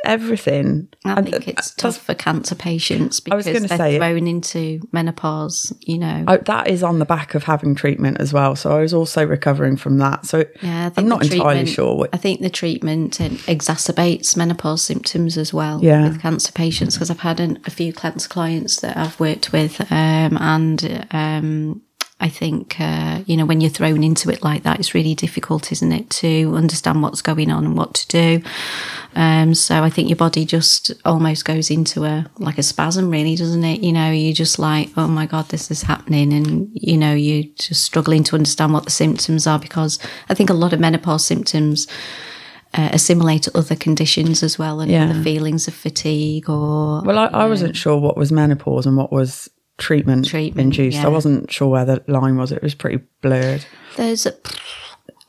[0.05, 0.87] Everything.
[1.05, 4.27] I And think it's tough for cancer patients was because gonna they're say it- thrown
[4.27, 6.23] into menopause, you know.
[6.27, 8.55] I, that is on the back of having treatment as well.
[8.55, 10.25] So I was also recovering from that.
[10.25, 11.95] So yeah, I I'm not entirely sure.
[11.95, 16.03] What, I think the treatment uh, exacerbates menopause symptoms as well Yeah.
[16.07, 19.79] with cancer patients because I've had an, a few cancer clients that I've worked with,
[19.91, 21.81] um, and um,
[22.21, 25.71] I think uh, you know when you're thrown into it like that, it's really difficult,
[25.71, 28.43] isn't it, to understand what's going on and what to do.
[29.15, 33.35] Um, so I think your body just almost goes into a like a spasm, really,
[33.35, 33.81] doesn't it?
[33.81, 37.45] You know, you're just like, oh my god, this is happening, and you know, you're
[37.55, 41.25] just struggling to understand what the symptoms are because I think a lot of menopause
[41.25, 41.87] symptoms
[42.73, 45.09] uh, assimilate to other conditions as well, and Yeah.
[45.09, 49.11] other feelings of fatigue or well, I, I wasn't sure what was menopause and what
[49.11, 50.97] was treatment, Treatment, induced.
[50.97, 51.05] yeah.
[51.05, 52.51] I wasn't sure where the line was.
[52.51, 53.65] It was pretty blurred.
[53.97, 54.33] There's a,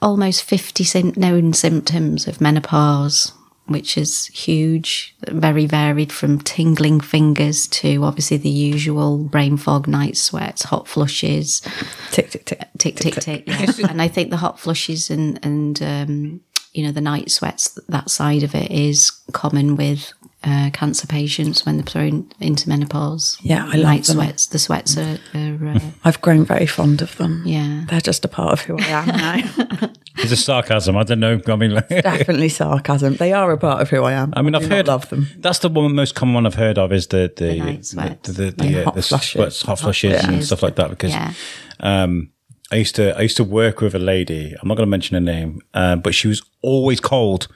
[0.01, 3.33] almost 50 known symptoms of menopause,
[3.67, 10.17] which is huge, very varied from tingling fingers to obviously the usual brain fog, night
[10.17, 11.61] sweats, hot flushes,
[12.11, 12.59] Tick, tick, tick.
[12.79, 13.45] tick, tick, tick.
[13.47, 13.87] Yeah.
[13.89, 16.41] and I think the hot flushes and, and um,
[16.73, 20.13] you know, the night sweats, that side of it is common with
[20.45, 23.39] uh, cancer patients when they're thrown into menopause.
[23.43, 24.17] Yeah, I love night them.
[24.17, 24.47] sweats.
[24.47, 27.43] The sweats are, are uh, I've grown very fond of them.
[27.47, 27.85] yeah.
[27.89, 29.91] They're just a part of who I am now.
[30.15, 30.95] It's a sarcasm.
[30.97, 31.41] I don't know.
[31.49, 33.17] I mean, like, Definitely sarcasm.
[33.17, 34.33] They are a part of who I am.
[34.37, 35.27] I mean, I've heard love them.
[35.39, 38.29] That's the one most common one I've heard of is the the night sweats.
[38.29, 39.31] the, the, the, And uh, hot the flushes.
[39.33, 40.91] sweats, hot flushes, and stuff like that.
[40.91, 41.33] Because Yeah.
[41.81, 42.31] um,
[42.71, 44.55] I used to I used to work with a lady.
[44.61, 47.49] I'm not going to mention her name, uh, but she was always cold,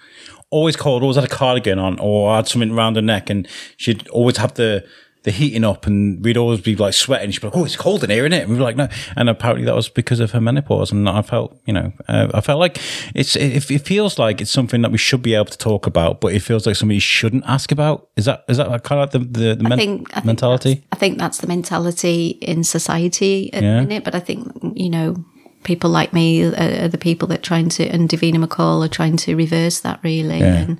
[0.50, 1.02] always cold.
[1.02, 4.54] Always had a cardigan on, or had something around her neck, and she'd always have
[4.54, 4.84] the
[5.24, 7.32] the heating up, and we'd always be like sweating.
[7.32, 8.86] She'd be like, "Oh, it's cold in here, isn't it?" And we were like, "No,"
[9.16, 10.92] and apparently that was because of her menopause.
[10.92, 12.78] And I felt, you know, uh, I felt like
[13.12, 16.20] it's it, it feels like it's something that we should be able to talk about,
[16.20, 18.08] but it feels like something you shouldn't ask about.
[18.16, 20.84] Is that is that kind of like the the, the men- think, I think mentality?
[20.92, 23.76] I think that's the mentality in society at Yeah.
[23.80, 24.04] the minute.
[24.04, 25.24] But I think you know,
[25.66, 29.18] people like me are, are the people that trying to, and Davina McCall are trying
[29.18, 30.78] to reverse that really, and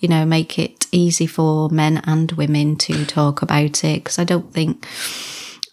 [0.00, 4.04] you know, make it easy for men and women to talk about it.
[4.04, 4.86] Because I don't think.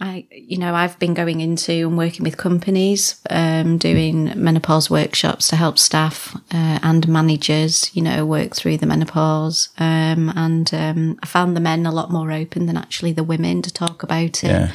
[0.01, 5.47] I, you know, I've been going into and working with companies, um, doing menopause workshops
[5.47, 9.69] to help staff uh, and managers, you know, work through the menopause.
[9.77, 13.61] Um, and um, I found the men a lot more open than actually the women
[13.61, 14.49] to talk about it.
[14.49, 14.71] Yeah.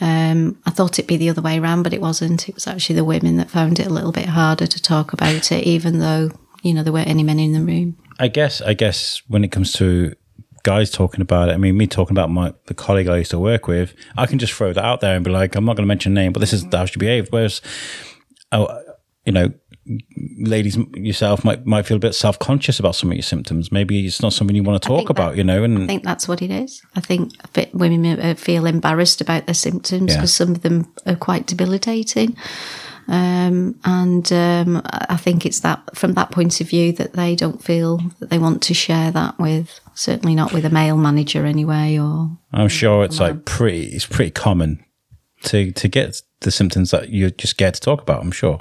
[0.00, 2.48] Um, I thought it'd be the other way around, but it wasn't.
[2.48, 5.52] It was actually the women that found it a little bit harder to talk about
[5.52, 6.30] it, even though
[6.62, 7.96] you know there weren't any men in the room.
[8.18, 10.14] I guess I guess when it comes to
[10.62, 13.38] guys talking about it, I mean, me talking about my the colleague I used to
[13.38, 15.84] work with, I can just throw that out there and be like, I'm not going
[15.84, 17.28] to mention name, but this is how she behaved.
[17.30, 17.60] Whereas,
[18.52, 18.82] oh,
[19.24, 19.52] you know,
[20.38, 23.72] ladies yourself might might feel a bit self conscious about some of your symptoms.
[23.72, 25.64] Maybe it's not something you want to talk about, that- you know.
[25.64, 26.82] And I think that's what it is.
[26.94, 27.32] I think
[27.72, 30.16] women feel embarrassed about their symptoms Yeah.
[30.18, 32.36] because some of them are quite debilitating.
[33.08, 37.60] Um, and um, I think it's that from that point of view that they don't
[37.62, 41.98] feel that they want to share that with, certainly not with a male manager anyway.
[41.98, 44.84] Or I'm sure it's like pretty it's pretty common
[45.44, 48.22] to to get the symptoms that you're just scared to talk about.
[48.22, 48.60] I'm sure.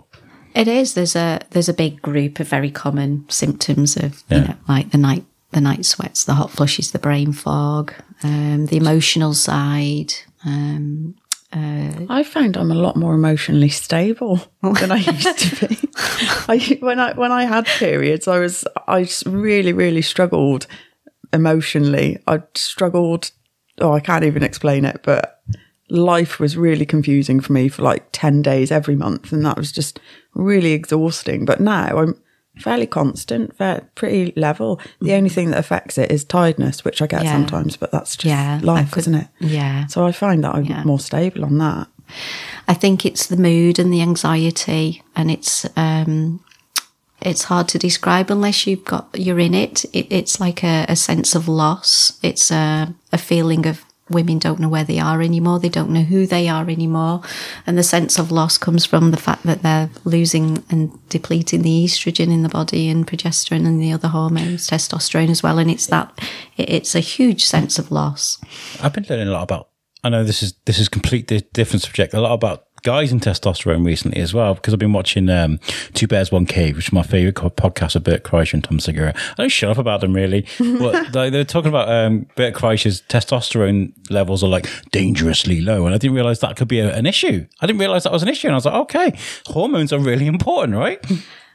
[0.53, 0.93] It is.
[0.93, 4.97] There's a there's a big group of very common symptoms of you know like the
[4.97, 10.13] night the night sweats, the hot flushes, the brain fog, um, the emotional side.
[10.45, 11.15] Um,
[11.51, 15.89] I found I'm a lot more emotionally stable than I used to be.
[16.47, 20.67] I, when I when I had periods, I was I really really struggled
[21.33, 22.19] emotionally.
[22.27, 23.31] I struggled.
[23.79, 25.41] Oh, I can't even explain it, but
[25.89, 29.71] life was really confusing for me for like ten days every month, and that was
[29.71, 29.99] just
[30.33, 31.45] really exhausting.
[31.45, 32.15] But now I'm
[32.57, 34.79] fairly constant, fair, pretty level.
[35.01, 37.31] The only thing that affects it is tiredness, which I get Yeah.
[37.31, 39.27] sometimes, but that's just Yeah, life, could- isn't it?
[39.39, 39.87] yeah.
[39.87, 40.83] So I find that I'm Yeah.
[40.83, 41.87] more stable on that.
[42.67, 46.41] I think it's the mood and the anxiety, and it's um,
[47.21, 49.85] it's hard to describe unless you've got you're in it.
[49.93, 52.13] it it's like a, a sense of loss.
[52.23, 55.59] It's a, a feeling of women don't know where they are anymore.
[55.59, 57.21] They don't know who they are anymore,
[57.65, 61.85] and the sense of loss comes from the fact that they're losing and depleting the
[61.85, 65.59] estrogen in the body and progesterone and the other hormones, testosterone as well.
[65.59, 66.17] And it's that
[66.57, 68.39] it's a huge sense of loss.
[68.81, 69.69] I've been learning a lot about.
[70.03, 72.13] I know this is this is completely different subject.
[72.13, 75.59] A lot about guys in testosterone recently as well because I've been watching um,
[75.93, 79.13] Two Bears One Cave, which is my favorite podcast of Bert Kreischer and Tom Segura.
[79.15, 83.01] I don't shut up about them really, but they, they're talking about um, Bert Kreischer's
[83.03, 87.05] testosterone levels are like dangerously low, and I didn't realize that could be a, an
[87.05, 87.45] issue.
[87.61, 90.27] I didn't realize that was an issue, and I was like, okay, hormones are really
[90.27, 91.03] important, right?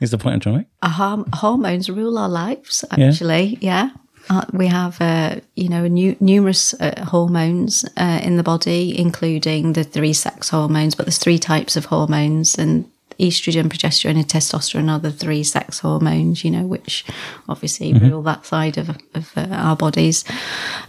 [0.01, 0.67] Is the point I'm trying to make?
[0.83, 3.59] Uh, hormones rule our lives, actually.
[3.61, 3.91] Yeah.
[4.31, 9.73] Uh, we have, uh, you know, nu- numerous uh, hormones uh, in the body, including
[9.75, 10.95] the three sex hormones.
[10.95, 15.81] But there's three types of hormones, and estrogen, progesterone, and testosterone are the three sex
[15.81, 16.45] hormones.
[16.45, 17.05] You know, which
[17.49, 20.25] obviously rule that side of of uh, our bodies.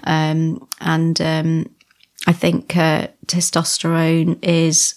[0.03, 1.69] Um, and um,
[2.27, 4.95] I think uh, testosterone is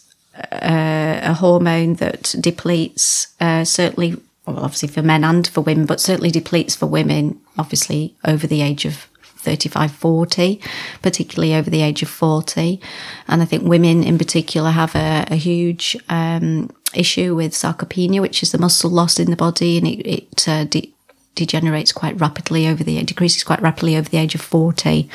[0.52, 6.00] uh, a hormone that depletes uh, certainly, well, obviously for men and for women, but
[6.00, 10.60] certainly depletes for women, obviously over the age of 35, 40,
[11.02, 12.80] particularly over the age of 40.
[13.28, 18.42] And I think women in particular have a, a huge um, issue with sarcopenia, which
[18.42, 20.92] is the muscle loss in the body, and it, it uh, de-
[21.34, 25.08] degenerates quite rapidly over the decreases quite rapidly over the age of 40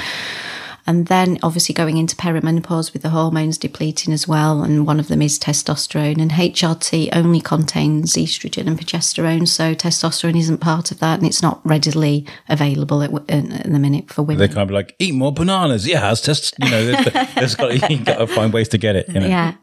[0.86, 5.08] and then obviously going into perimenopause with the hormones depleting as well and one of
[5.08, 11.00] them is testosterone and hrt only contains estrogen and progesterone so testosterone isn't part of
[11.00, 14.62] that and it's not readily available at, in, in the minute for women They kind
[14.64, 15.88] of be like, eat more bananas.
[15.88, 18.96] Yeah, it's just, you know, there's, there's got, you got to find ways to get
[18.96, 19.08] it.
[19.10, 19.28] You know?
[19.28, 19.56] yeah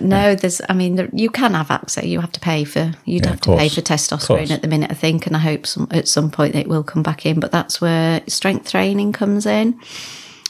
[0.00, 3.30] no there's i mean you can have access you have to pay for you'd Yeah,
[3.30, 6.08] have to pay for testosterone at the minute i think and i hope some, at
[6.08, 9.78] some point it will come back in but that's where strength training comes in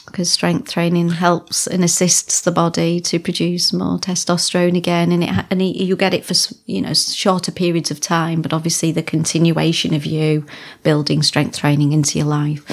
[0.09, 5.45] because strength training helps and assists the body to produce more testosterone again and it
[5.49, 6.33] and you get it for
[6.65, 10.45] you know shorter periods of time but obviously the continuation of you
[10.83, 12.65] building strength training into your life.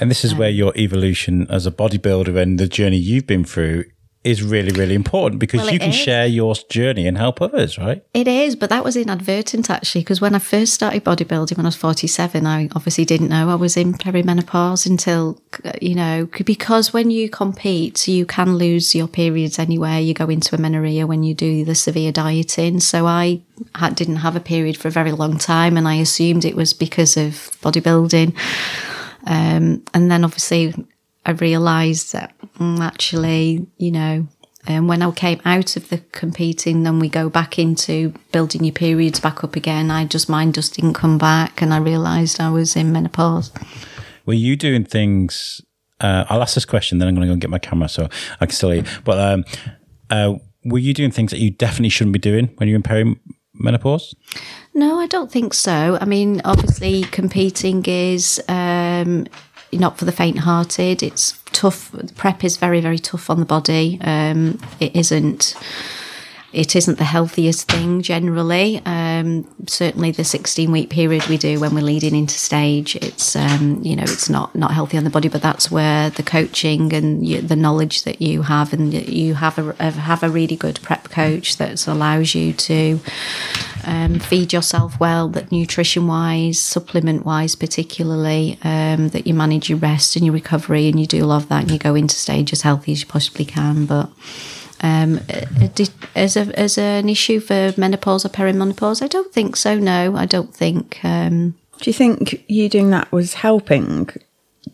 [0.00, 3.44] And this is where um, your evolution as a bodybuilder and the journey you've been
[3.44, 3.84] through
[4.24, 5.94] is really, really important because Well, you can is.
[5.94, 8.02] share your journey and help others, right?
[8.12, 11.68] It is, but that was inadvertent actually, because when I first started bodybuilding when I
[11.68, 15.40] was 47, I obviously didn't know I was in perimenopause until,
[15.80, 20.02] you know, because when you compete, you can lose your periods anyway.
[20.02, 22.80] You go into amenorrhea when you do the severe dieting.
[22.80, 23.40] So I
[23.76, 26.72] had, didn't have a period for a very long time, and I assumed it was
[26.72, 28.36] because of bodybuilding.
[29.26, 30.74] Um, and then obviously
[31.28, 34.26] I realised that mm, actually, you know,
[34.66, 38.72] and when I came out of the competing, then we go back into building your
[38.72, 39.90] periods back up again.
[39.90, 43.52] I just mine just didn't come back, and I realised I was in menopause.
[44.24, 45.60] Were you doing things?
[46.00, 48.08] Uh, I'll ask this question, then I'm going to go and get my camera so
[48.40, 48.84] I can still hear.
[48.84, 48.90] you.
[49.04, 49.44] But um,
[50.08, 54.14] uh, were you doing things that you definitely shouldn't be doing when you're in perimenopause?
[54.72, 55.98] No, I don't think so.
[56.00, 59.26] I mean, obviously, competing is um,
[59.72, 61.02] not for the faint-hearted.
[61.02, 61.94] It's tough.
[62.16, 63.98] Prep is very, very tough on the body.
[64.00, 65.54] Um, it isn't.
[66.50, 68.80] It isn't the healthiest thing generally.
[68.86, 73.94] Um, certainly, the 16-week period we do when we're leading into stage, it's um, you
[73.94, 75.28] know it's not not healthy on the body.
[75.28, 79.58] But that's where the coaching and you, the knowledge that you have, and you have
[79.58, 82.98] a have a really good prep coach that allows you to
[83.88, 89.78] um, feed yourself well, that nutrition wise, supplement wise, particularly, um, that you manage your
[89.78, 92.60] rest and your recovery and you do love that and you go into stage as
[92.60, 93.86] healthy as you possibly can.
[93.86, 94.10] But
[94.82, 95.68] um, uh,
[96.14, 99.78] as, a, as an issue for menopause or perimenopause, I don't think so.
[99.78, 101.02] No, I don't think.
[101.02, 104.10] Um, Do you think you doing that was helping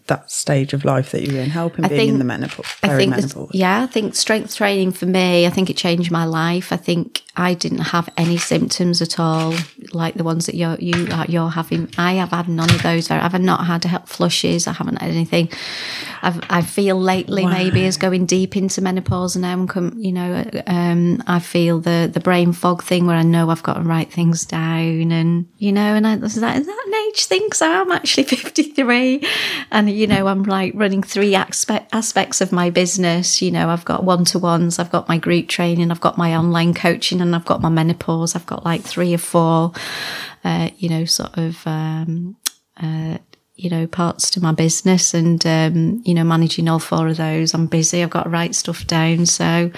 [0.06, 3.14] that stage of life that you're in, helping I being in the menopause, I think,
[3.14, 3.50] perimenopause?
[3.52, 6.72] yeah, I think strength training for me, I think it changed my life.
[6.72, 9.54] I think I didn't have any symptoms at all,
[9.92, 11.90] like the ones that you're you uh, you're having.
[11.98, 13.10] I have had none of those.
[13.10, 14.66] I've not had he- flushes.
[14.66, 15.50] I haven't had anything.
[16.22, 19.52] I've, I feel lately maybe as going deep into menopause now.
[19.52, 23.50] I'm come, you know, um, I feel the the brain fog thing where I know
[23.50, 26.84] I've got to write things down, and you know, and I is that is that
[26.86, 27.52] an age thing?
[27.52, 29.26] So I'm actually 53,
[29.72, 33.40] and you know, I'm like running three aspect, aspects of my business.
[33.40, 36.36] You know, I've got one to ones, I've got my group training, I've got my
[36.36, 38.34] online coaching, and I've got my menopause.
[38.34, 39.72] I've got like three or four,
[40.44, 41.66] uh, you know, sort of.
[41.66, 42.36] Um,
[42.76, 43.18] uh,
[43.56, 47.54] you know, parts to my business and, um, you know, managing all four of those.
[47.54, 48.02] I'm busy.
[48.02, 49.26] I've got to write stuff down.
[49.26, 49.70] So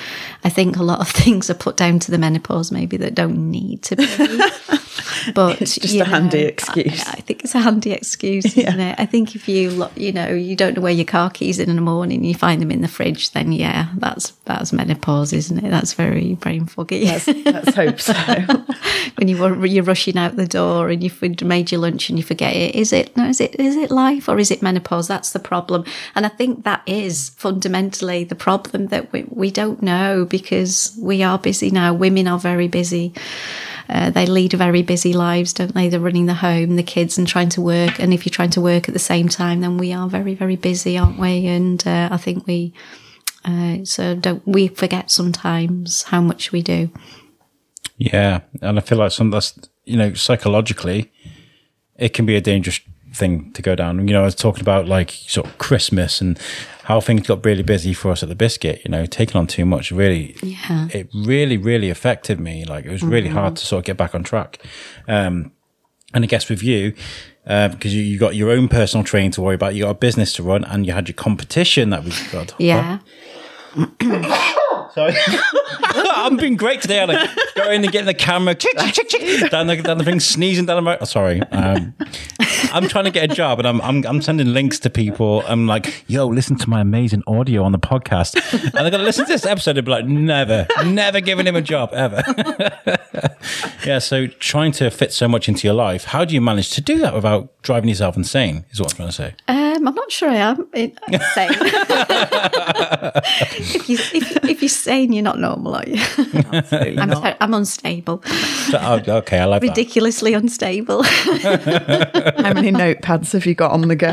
[0.45, 3.51] I think a lot of things are put down to the menopause maybe that don't
[3.51, 4.07] need to be.
[5.35, 7.07] But It's just a handy excuse.
[7.07, 8.99] I, I think it's a handy excuse, isn't it?
[8.99, 11.69] I think if you, lo- you know, you don't know where your car keys in
[11.69, 15.65] in the morning, you find them in the fridge, then yeah, that's that's menopause, isn't
[15.65, 15.71] it?
[15.71, 17.05] That's very brain foggy.
[17.07, 18.15] Let's, let's hope so.
[19.17, 22.25] when you were you're rushing out the door and you've made your lunch and you
[22.25, 22.75] forget it.
[22.75, 23.27] Is it no?
[23.27, 25.09] Is it is it life or is it menopause?
[25.09, 25.85] That's the problem.
[26.15, 31.23] And I think that is fundamentally the problem that we we don't know because we
[31.23, 31.93] are busy now.
[31.93, 33.13] Women are very busy.
[33.89, 35.89] Uh, they lead very busy lives, don't they?
[35.89, 38.01] They're running the home, the kids, and trying to work.
[38.01, 40.57] And if you're trying to work at the same time, then we are very, very
[40.57, 41.47] busy, aren't we?
[41.47, 42.73] And uh, I think we,
[43.45, 46.91] uh, so don't we forget sometimes how much we do.
[47.99, 51.13] Yeah, and I feel like some that's you know psychologically,
[51.97, 52.81] it can be a dangerous
[53.17, 54.07] thing to go down.
[54.07, 56.39] You know, I was talking about like sort of Christmas and
[56.85, 58.83] how things got really busy for us at the biscuit.
[58.85, 60.89] You know, taking on too much really, Yeah.
[60.93, 62.65] it really, really affected me.
[62.65, 64.59] Like it was really hard to sort of get back on track.
[65.09, 65.53] Um,
[66.15, 66.95] and I guess with you,
[67.47, 69.95] uh, because you, you got your own personal training to worry about, you got a
[69.95, 72.55] business to run, and you had your competition that we've got.
[72.59, 72.99] Yeah.
[74.97, 75.15] Sorry.
[75.83, 77.29] I'm being great today, aren't I?
[77.55, 80.65] Going and getting the camera, chick, chick, chick, chick, down, the, down the thing, sneezing
[80.65, 80.99] down the mouth.
[81.03, 81.43] Oh, sorry.
[81.43, 81.95] Um,
[82.73, 85.43] I'm trying to get a job and I'm, I'm, I'm sending links to people.
[85.47, 88.37] I'm like, yo, listen to my amazing audio on the podcast.
[88.53, 91.57] And they're going to listen to this episode and be like, never, never giving him
[91.57, 92.23] a job, ever.
[93.85, 96.81] yeah, so trying to fit so much into your life, how do you manage to
[96.81, 99.35] do that without driving yourself insane, is what I'm trying to say.
[99.49, 100.97] Um, I'm not sure I am in-
[101.35, 101.51] sane.
[103.59, 105.97] if, you, if, if you're sane, you're not normal, are you?
[106.99, 108.23] I'm, ter- I'm unstable,
[108.71, 109.69] So, oh, okay, I like that.
[109.69, 111.03] ridiculously unstable.
[111.05, 114.13] How many notepads have you got on the go?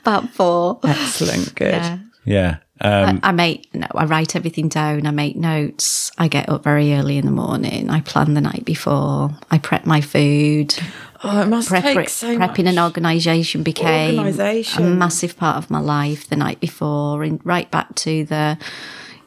[0.00, 0.78] About four.
[0.84, 1.72] Excellent, good.
[1.72, 1.98] Yeah.
[2.24, 2.56] Yeah.
[2.80, 5.06] Um, I, I make no, I write everything down.
[5.06, 6.10] I make notes.
[6.18, 7.88] I get up very early in the morning.
[7.88, 9.30] I plan the night before.
[9.50, 10.74] I prep my food.
[11.22, 12.74] Oh, it must Prep, take so prepping much.
[12.74, 17.94] an organisation became a massive part of my life the night before, and right back
[17.96, 18.58] to the,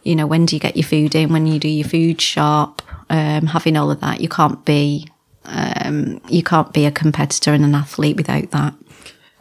[0.07, 1.33] you know, when do you get your food in?
[1.33, 5.07] When you do your food shop, um, having all of that, you can't be,
[5.45, 8.73] um, you can't be a competitor and an athlete without that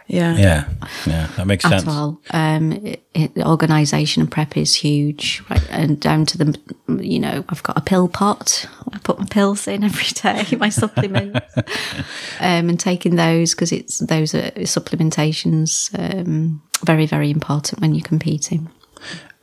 [0.08, 0.36] Yeah.
[0.36, 0.68] yeah.
[1.04, 1.26] Yeah.
[1.36, 1.88] That makes at sense.
[1.88, 2.20] all.
[2.30, 5.66] Um, it, it, organisation and prep is huge, right?
[5.70, 6.58] And down to the,
[7.02, 8.68] you know, I've got a pill pot.
[8.92, 11.56] I put my pills in every day, my supplements,
[12.40, 15.90] um, and taking those because it's those are supplementations.
[15.98, 18.68] Um, very, very important when you're competing.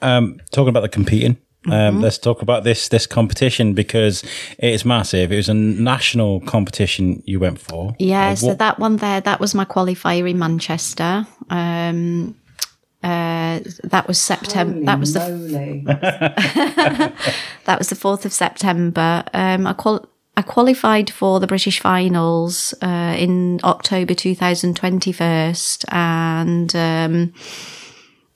[0.04, 1.38] Um, talking about the competing.
[1.72, 4.22] Um, Let's talk about this this competition because
[4.60, 5.32] it is massive.
[5.32, 7.96] It was a national competition you went for.
[8.00, 11.26] Yeah, Uh, so that one there, that was my qualifier in Manchester.
[11.50, 12.36] Um,
[13.02, 14.86] uh, that was September.
[14.86, 15.20] That was the
[17.66, 19.24] that was the fourth of September.
[19.34, 26.76] Um, I qual- I qualified for the British finals uh, in October 2020 first, and
[26.76, 27.34] um,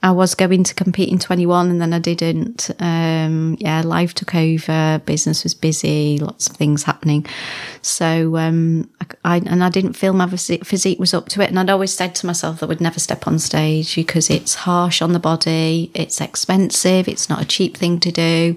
[0.03, 2.69] I was going to compete in 21 and then I didn't.
[2.79, 7.25] Um, yeah, life took over, business was busy, lots of things happening.
[7.81, 8.89] So, um,
[9.25, 11.49] I, and I didn't feel my physique was up to it.
[11.49, 14.53] And I'd always said to myself that I would never step on stage because it's
[14.53, 18.55] harsh on the body, it's expensive, it's not a cheap thing to do.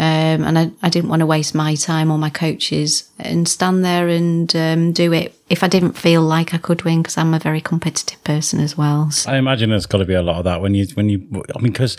[0.00, 3.84] Um, and I, I didn't want to waste my time or my coaches and stand
[3.84, 7.34] there and um, do it if I didn't feel like I could win because I'm
[7.34, 9.10] a very competitive person as well.
[9.10, 11.26] So, I imagine there's got to be a lot of that when you when you.
[11.54, 11.96] I mean, because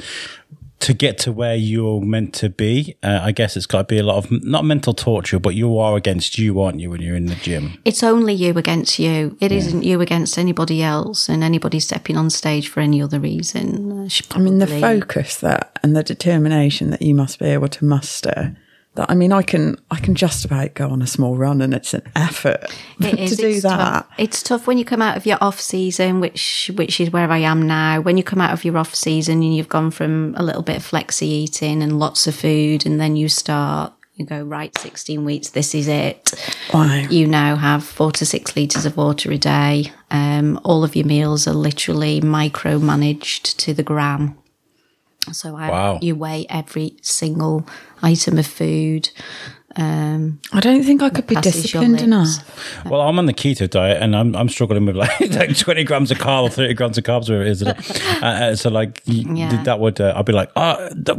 [0.79, 3.97] to get to where you're meant to be, uh, I guess it's got to be
[3.97, 7.15] a lot of not mental torture, but you are against you, aren't you, when you're
[7.15, 7.77] in the gym?
[7.83, 9.37] it's only you against you.
[9.41, 14.07] It not you against anybody else and anybody stepping on stage for any other reason.
[14.07, 17.85] uh, I mean, the focus that and the determination that you must be able to
[17.85, 18.55] muster.
[18.95, 21.73] That I mean, I can I can just about go on a small run, and
[21.73, 22.65] it's an effort
[22.99, 23.37] It to is.
[23.37, 23.77] do it's that.
[23.77, 24.07] Tough.
[24.17, 27.37] It's tough when you come out of your off season, which which is where I
[27.39, 28.01] am now.
[28.01, 30.77] When you come out of your off season and you've gone from a little bit
[30.77, 35.23] of flexi eating and lots of food, and then you start, you go right, sixteen
[35.23, 35.49] weeks.
[35.49, 36.33] This is it.
[36.73, 36.91] Wow.
[37.11, 39.91] You now have four to six liters of water a day.
[40.09, 44.35] Um, all of your meals are literally micromanaged to the gram.
[45.31, 45.99] So I, Wow.
[46.01, 47.65] you weigh every single
[48.01, 49.09] item of food.
[49.79, 52.85] Um, I don't think I could be disciplined enough.
[52.85, 56.11] Well, I'm on the keto diet and I'm, I'm struggling with like, like 20 grams
[56.11, 57.63] of carb or 30 grams of carbs, whatever it is.
[57.63, 57.73] uh,
[58.21, 59.63] uh, so, like, y- Yeah.
[59.63, 61.15] that would, uh, I'd be like, oh, the,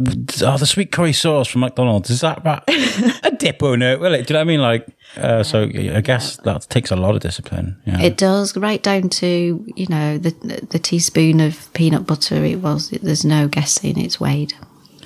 [0.47, 2.63] oh, the sweet curry sauce from McDonald's, is that right?
[3.25, 4.27] a dip on it, will it?
[4.27, 4.61] Do you know what I mean?
[4.61, 7.81] Like, uh, so I guess that takes a lot of discipline.
[7.87, 8.01] Yeah.
[8.01, 10.31] It does, right down to you know the
[10.71, 12.45] the teaspoon of peanut butter.
[12.45, 12.91] It was.
[12.91, 13.99] There's no guessing.
[13.99, 14.53] It's weighed.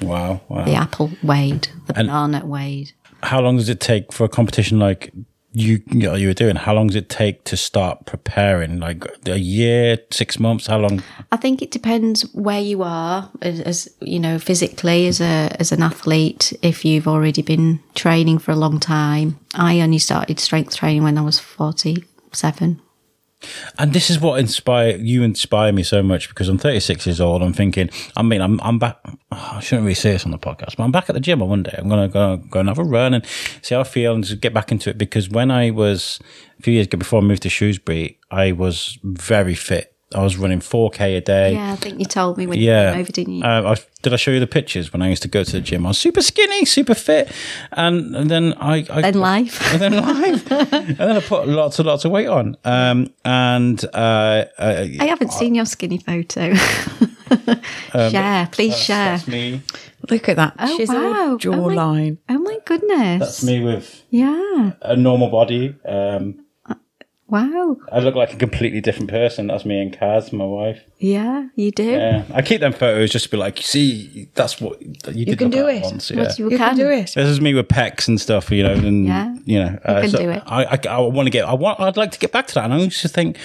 [0.02, 0.42] wow.
[0.48, 0.64] Wow.
[0.66, 1.68] The apple weighed.
[1.86, 2.92] The banana weighed.
[3.24, 5.12] How long does it take for a competition like
[5.52, 6.56] you, you, know, you were doing?
[6.56, 8.80] How long does it take to start preparing?
[8.80, 10.66] Like a year, six months?
[10.66, 11.02] How long?
[11.30, 15.72] I think it depends where you are, as, as you know, physically as a as
[15.72, 16.52] an athlete.
[16.62, 21.18] If you've already been training for a long time, I only started strength training when
[21.18, 22.80] I was forty seven.
[23.78, 27.42] And this is what inspire you inspire me so much because I'm 36 years old.
[27.42, 28.98] I'm thinking, I mean, I'm I'm back.
[29.04, 31.42] oh, I shouldn't really say this on the podcast, but I'm back at the gym
[31.42, 31.74] on Monday.
[31.76, 33.24] I'm gonna go go and have a run and
[33.62, 34.98] see how I feel and just get back into it.
[34.98, 36.20] Because when I was
[36.58, 39.93] a few years ago before I moved to Shrewsbury, I was very fit.
[40.14, 41.54] I was running 4k a day.
[41.54, 42.92] Yeah, I think you told me when you Yeah.
[42.92, 43.42] came over, didn't you?
[43.44, 45.60] Um, I, did I show you the pictures when I used to go to the
[45.60, 45.86] gym?
[45.86, 47.32] I was super skinny, super fit,
[47.72, 49.60] and, and then I, I then life.
[49.72, 52.56] and then live, and then I put lots and lots of weight on.
[52.64, 56.54] Um, and uh, uh, I haven't seen your skinny photo.
[57.92, 59.14] share, please share.
[59.14, 59.62] Um, that's me.
[60.10, 61.12] Look at that Oh, chiseled wow.
[61.16, 61.38] Oh, my-
[61.74, 62.18] jawline.
[62.28, 63.20] Oh my goodness.
[63.20, 64.72] That's me with Yeah.
[64.82, 65.74] a normal body.
[65.84, 66.43] Um,
[67.34, 67.78] Wow.
[67.90, 69.48] I look like a completely different person.
[69.48, 70.80] That's me and Kaz, my wife.
[70.98, 71.82] Yeah, you do.
[71.90, 75.50] Yeah, I keep them photos just to be like, see, that's what you, did can
[75.50, 75.82] do it.
[75.82, 76.18] Once, yeah.
[76.20, 76.68] What you, You can.
[76.68, 77.10] can do it.
[77.12, 80.10] This is me with pecs and stuff, you know, and Yeah, you know, uh, can
[80.10, 80.44] so do it.
[80.46, 82.66] I, I, I want to get, I want, I'd like to get back to that,
[82.66, 83.36] and I used to think,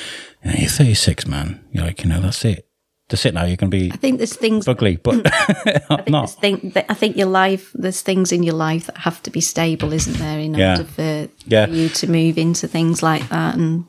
[0.46, 1.60] yeah, you're 36, man.
[1.72, 2.69] You're like, you know, that's it.
[3.10, 4.68] That's sit Now you're going to be I think there's things.
[4.68, 5.82] ugly, but mm.
[5.90, 6.30] I'm There's not.
[6.30, 7.72] thing, I think your life.
[7.74, 10.72] There's things in your life that have to be stable, isn't there, in Yeah.
[10.72, 11.66] order for, Yeah.
[11.66, 13.86] for you to move into things like that, and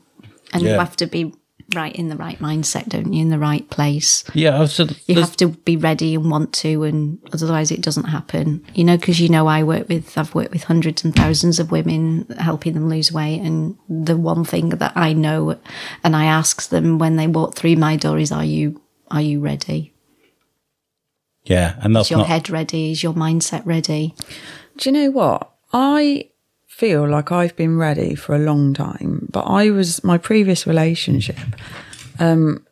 [0.53, 1.33] and you have to be
[1.73, 3.21] right in the right mindset, don't you?
[3.21, 4.25] In the right place.
[4.33, 4.65] Yeah, I.
[4.65, 8.61] Just, You have to be ready and want to, and otherwise it doesn't happen.
[8.75, 11.71] You know, because you know I work with, I've worked with hundreds and thousands of
[11.71, 15.55] women, helping them lose weight, and the one thing that I know,
[16.03, 18.80] and I ask them when they walk through my door is, "Are you,
[19.11, 19.93] are you ready?
[21.43, 22.27] yeah, and that's Is your not.
[22.27, 22.91] head ready?
[22.91, 24.13] Is your mindset ready?"
[24.77, 25.51] Do you know what?
[25.73, 26.29] I
[26.67, 31.37] feel like I've been ready for a long time, but I was my previous relationship.
[32.19, 32.65] Um,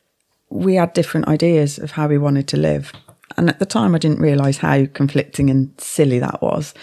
[0.49, 2.91] we had different ideas of how we wanted to live,
[3.37, 6.73] and at the time, I didn't realize how conflicting and silly that was.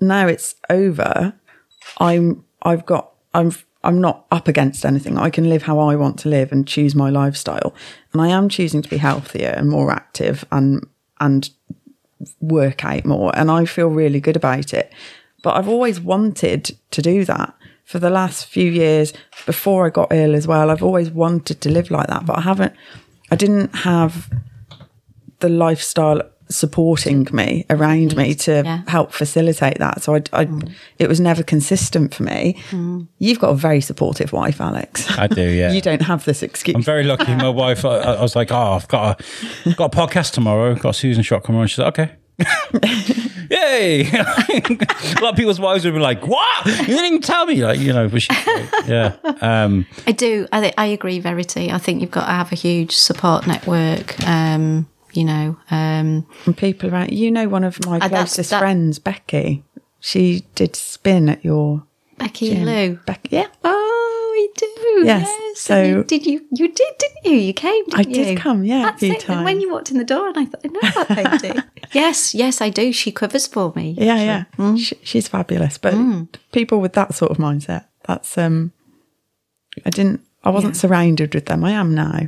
[0.00, 1.32] Now it's over.
[1.98, 2.44] I'm.
[2.62, 3.12] I've got.
[3.34, 3.52] I'm.
[3.84, 5.18] I'm not up against anything.
[5.18, 7.74] I can live how I want to live and choose my lifestyle,
[8.12, 10.86] and I am choosing to be healthier and more active and
[11.20, 11.50] and
[12.40, 14.92] work out more and I feel really good about it.
[15.42, 17.54] But I've always wanted to do that
[17.84, 19.12] for the last few years
[19.44, 20.70] before I got ill as well.
[20.70, 22.74] I've always wanted to live like that, but I haven't,
[23.30, 24.30] I didn't have
[25.40, 26.22] the lifestyle
[26.52, 28.82] supporting me around me to Yeah.
[28.86, 30.02] help facilitate that.
[30.02, 30.48] So I, I
[30.98, 32.56] it was never consistent for me.
[33.18, 35.10] You've got a very supportive wife, Alex.
[35.18, 35.72] I do, yeah.
[35.72, 36.74] you don't have this excuse.
[36.76, 37.34] I'm very lucky.
[37.34, 39.20] My wife, I, I was like, oh, I've got
[39.66, 40.74] a got a podcast tomorrow.
[40.74, 41.66] Got Susan Shorrock coming on.
[41.66, 42.12] She's like, okay.
[43.50, 44.02] Yay!
[44.10, 46.66] a lot of people's wives would be like, "What?
[46.66, 48.36] You didn't even tell me!" Like, you know, but she's
[48.86, 49.14] yeah.
[49.42, 50.46] Um, I do.
[50.52, 51.70] I, th- I agree, Verity.
[51.70, 54.18] I think you've got to have a huge support network.
[54.26, 57.12] Um, you know, um, and people around.
[57.12, 59.62] You know, one of my Uh, closest that- friends, Becky.
[60.00, 61.84] She did spin at your
[62.18, 62.64] Becky gym.
[62.64, 62.98] Lou.
[63.06, 63.46] Becky, yeah.
[63.62, 65.06] Oh, we do.
[65.06, 65.58] Yes, Yes.
[65.60, 66.40] so- you, did you?
[66.52, 67.38] You did, didn't you?
[67.38, 67.84] You came.
[67.84, 68.36] Didn't I did you?
[68.36, 69.28] come, yeah, a That's few it.
[69.28, 71.60] And when you walked in the door, and I thought, I know that lady.
[71.92, 72.92] yes, yes, I do.
[72.92, 73.94] She covers for me.
[73.98, 74.44] Yeah, yeah.
[74.58, 74.78] Mm.
[74.78, 75.78] She, she's fabulous.
[75.78, 75.94] But
[76.52, 78.72] people with that sort of mindset, that's um,
[79.86, 80.20] I didn't.
[80.44, 81.62] I wasn't surrounded with them.
[81.64, 82.26] I am now.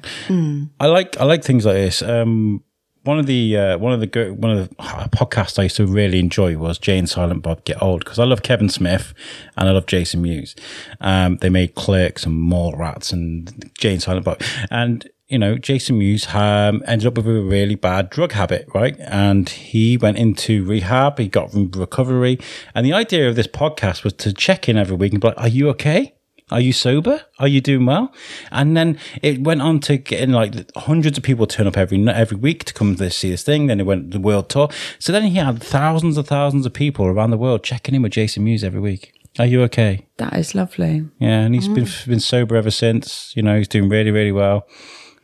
[0.81, 2.01] I like I like things like this.
[2.03, 2.63] Um,
[3.05, 6.19] one of the uh, one of the one of the podcasts I used to really
[6.19, 9.13] enjoy was Jay and Silent Bob Get Old because I love Kevin Smith
[9.57, 10.57] and I love Jason Mewes.
[11.01, 14.41] Um, they made Clerks and Mallrats and Jay and Silent Bob,
[14.71, 18.97] and you know Jason Mewes um, ended up with a really bad drug habit, right?
[19.01, 21.19] And he went into rehab.
[21.19, 22.39] He got recovery,
[22.75, 25.39] and the idea of this podcast was to check in every week and be like,
[25.39, 26.15] "Are you okay?"
[26.51, 27.23] Are you sober?
[27.39, 28.13] Are you doing well?
[28.51, 32.37] And then it went on to getting like hundreds of people turn up every every
[32.37, 33.67] week to come to see this thing.
[33.67, 34.69] Then it went the world tour.
[34.99, 38.13] So then he had thousands and thousands of people around the world checking in with
[38.13, 39.13] Jason Mewes every week.
[39.39, 40.07] Are you okay?
[40.19, 41.09] That is lovely.
[41.19, 43.33] Yeah, and he's been been sober ever since.
[43.35, 44.67] You know, he's doing really really well.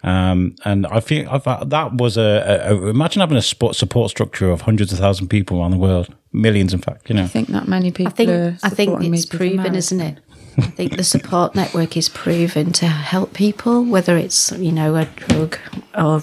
[0.03, 4.11] Um, and I think I've, that was a, a, a imagine having a support support
[4.11, 7.11] structure of hundreds of thousands of people around the world, millions in fact.
[7.11, 8.11] You know, I think that many people.
[8.11, 10.19] I think are I think it's proven, isn't it?
[10.63, 15.05] I think the support network is proven to help people, whether it's you know a
[15.05, 15.59] drug
[15.97, 16.21] or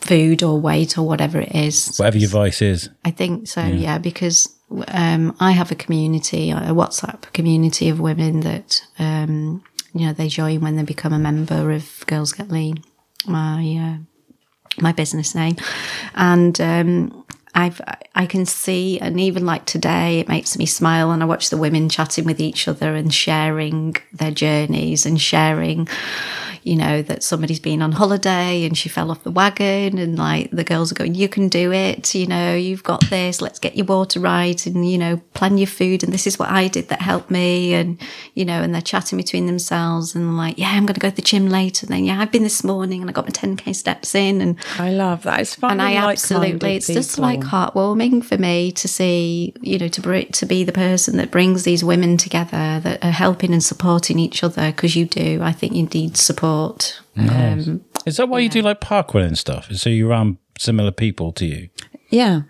[0.00, 1.96] food or weight or whatever it is.
[1.96, 2.88] whatever your vice is.
[3.04, 4.48] I think so, yeah, because
[4.88, 9.62] um, I have a community, a WhatsApp community of women that um,
[9.94, 12.82] you know they join when they become a member of Girls Get Lean,
[13.26, 13.96] my uh,
[14.80, 15.56] my business name,
[16.14, 17.19] and um,
[17.54, 17.80] I've
[18.14, 21.56] I can see, and even like today, it makes me smile, and I watch the
[21.56, 25.88] women chatting with each other and sharing their journeys and sharing
[26.62, 30.50] you know, that somebody's been on holiday and she fell off the wagon and like
[30.50, 32.14] the girls are going, you can do it.
[32.14, 33.40] You know, you've got this.
[33.40, 36.02] Let's get your water right and, you know, plan your food.
[36.02, 37.72] And this is what I did that helped me.
[37.72, 37.98] And,
[38.34, 41.16] you know, and they're chatting between themselves and like, yeah, I'm going to go to
[41.16, 41.86] the gym later.
[41.86, 44.56] And then, yeah, I've been this morning and I got my 10k steps in and,
[44.78, 45.40] I love that.
[45.40, 45.72] It's fun.
[45.72, 50.20] and I absolutely, it's just like heartwarming for me to see, you know, to br-
[50.20, 54.44] to be the person that brings these women together that are helping and supporting each
[54.44, 55.40] other because you do.
[55.42, 56.49] I think you need support
[57.16, 59.70] Um, Is that why you do like parkrun and stuff?
[59.72, 61.68] So you're around similar people to you?
[62.10, 62.42] Yeah,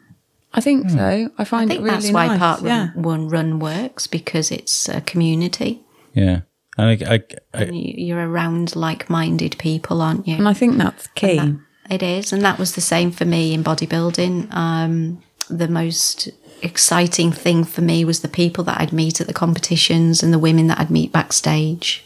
[0.55, 0.99] I think so.
[0.99, 2.39] I I find think it really that's why nice.
[2.39, 2.91] Part yeah.
[2.95, 5.81] Run, One Run works because it's a community.
[6.15, 6.41] Yeah.
[6.79, 7.23] And I, I,
[7.55, 10.37] I, You- You're around like-minded people, aren't you?
[10.37, 11.37] And I think that's key.
[11.37, 11.59] That-
[11.91, 14.55] it is, and that was the same for me in bodybuilding.
[14.55, 16.29] Um, the most
[16.63, 20.39] exciting thing for me was the people that I'd meet at the competitions and the
[20.39, 22.05] women that I'd meet backstage,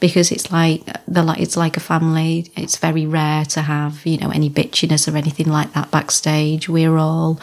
[0.00, 2.50] because it's like the like it's like a family.
[2.56, 6.68] It's very rare to have you know any bitchiness or anything like that backstage.
[6.68, 7.40] We're all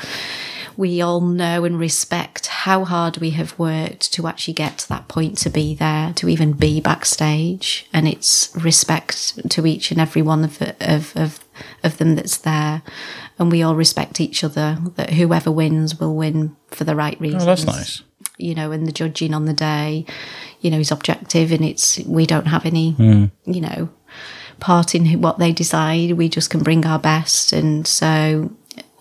[0.78, 5.08] we all know and respect how hard we have worked to actually get to that
[5.08, 10.22] point to be there, to even be backstage, and it's respect to each and every
[10.22, 11.45] one of of of
[11.84, 12.82] of them that's there,
[13.40, 14.78] and we all respect each other.
[14.96, 17.44] That whoever wins will win for the right reasons.
[17.44, 18.04] oh, that's nice.
[18.38, 20.06] You know, and the judging on the day,
[20.62, 23.26] you know, is objective, and it's we don't have any, Hmm.
[23.46, 23.90] you know,
[24.60, 26.14] part in what they decide.
[26.14, 28.52] We just can bring our best, and so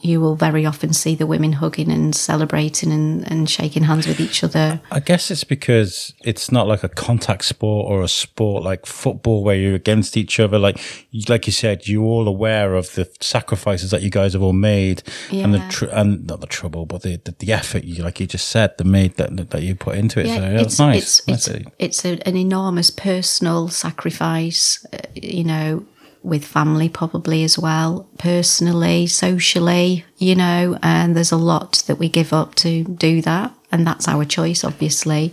[0.05, 4.21] you will very often see the women hugging and celebrating and, and shaking hands with
[4.21, 4.81] each other.
[4.91, 9.43] I guess it's because it's not like a contact sport or a sport like football
[9.43, 10.59] where you're against each other.
[10.59, 10.79] Like,
[11.11, 14.53] you- like you said, you're all aware of the sacrifices that you guys have all
[14.53, 15.03] made
[15.33, 18.27] and the tr- and not the trouble, but the, the, the effort you, like you
[18.27, 20.27] just said, the made that that you put into it.
[20.27, 21.23] so yeah, it's, nice.
[21.27, 25.85] It's it's, it's a, an enormous personal sacrifice, uh, you know,
[26.25, 32.09] with family probably as well, personally, socially, you know, and there's a lot that we
[32.09, 35.33] give up to do that, and that's our choice, obviously.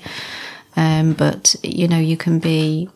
[0.76, 2.90] Um, but you know, you can be,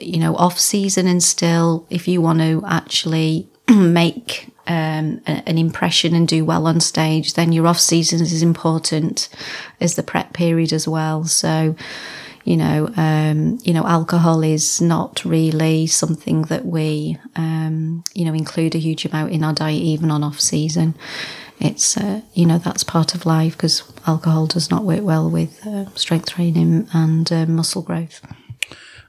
[0.00, 6.14] you know, off season and still, if you want to actually make um, an impression
[6.14, 9.28] and do well on stage, then your off season is important
[9.80, 11.24] as the prep period as well.
[11.24, 11.74] So,
[12.44, 18.34] you know, um, you know, alcohol is not really something that we, um, you know,
[18.34, 20.94] include a huge amount in our diet, even on off season.
[21.60, 25.64] It's, uh, you know, that's part of life because alcohol does not work well with
[25.64, 28.20] uh, strength training and uh, muscle growth.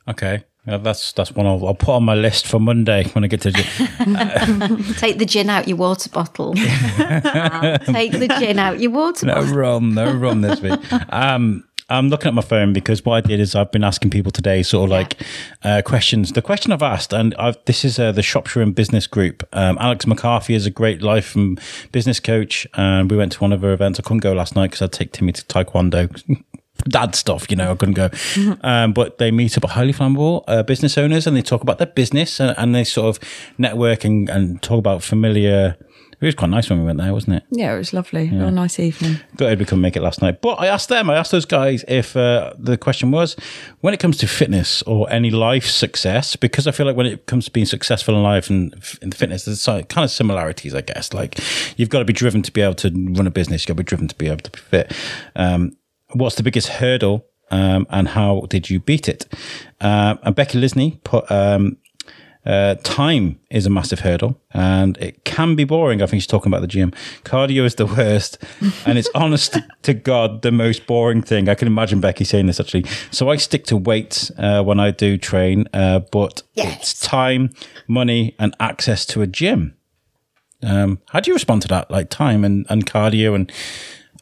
[0.08, 0.44] Okay.
[0.66, 3.42] Yeah, that's that's one I'll, I'll put on my list for Monday when I get
[3.42, 3.66] to gym.
[4.94, 6.54] Take the gin out your water bottle.
[6.56, 9.44] Take the gin out your water bottle.
[9.44, 9.58] no bottle.
[9.58, 10.80] rum, no rum this week.
[11.12, 14.32] Um, I'm looking at my phone because what I did is I've been asking people
[14.32, 15.22] today sort of like
[15.64, 16.32] uh, questions.
[16.32, 19.48] The question I've asked, and I've, this is uh, the Shropshire and Business Group.
[19.54, 21.60] Um, Alex McCarthy is a great life and
[21.92, 24.00] business coach, and we went to one of her events.
[24.00, 26.24] I couldn't go last night because I'd take Timmy to Taekwondo.
[26.90, 28.10] Dad stuff, you know, I couldn't go.
[28.62, 31.88] Um, but they meet up highly flammable uh, business owners and they talk about their
[31.88, 33.24] business and, and they sort of
[33.58, 35.78] network and, and talk about familiar.
[36.24, 37.44] It was quite nice when we went there, wasn't it?
[37.52, 38.30] Yeah, it was lovely.
[38.30, 39.18] Real nice evening.
[39.36, 40.42] Gutted we couldn't make it last night.
[40.42, 43.36] But I asked them, I asked those guys if uh, the question was
[43.82, 47.26] when it comes to fitness or any life success, because I feel like when it
[47.26, 51.12] comes to being successful in life and in fitness, there's kind of similarities, I guess.
[51.12, 51.38] Like
[51.76, 53.84] you've got to be driven to be able to run a business, you've got to
[53.84, 54.94] be driven to be able to be fit.
[55.36, 55.76] Um,
[56.14, 59.28] what's the biggest hurdle um, and how did you beat it?
[59.82, 61.78] Um, and Becky Lisney put, um,
[62.46, 66.02] uh, time is a massive hurdle and it can be boring.
[66.02, 66.92] I think she's talking about the gym.
[67.24, 68.38] Cardio is the worst
[68.86, 71.48] and it's honest to God the most boring thing.
[71.48, 72.86] I can imagine Becky saying this actually.
[73.12, 77.52] So I stick to weights uh, when I do train, uh, but it's time,
[77.88, 79.76] money, and access to a gym.
[80.62, 81.92] Um, how do you respond to that?
[81.92, 83.52] Like time and, and cardio and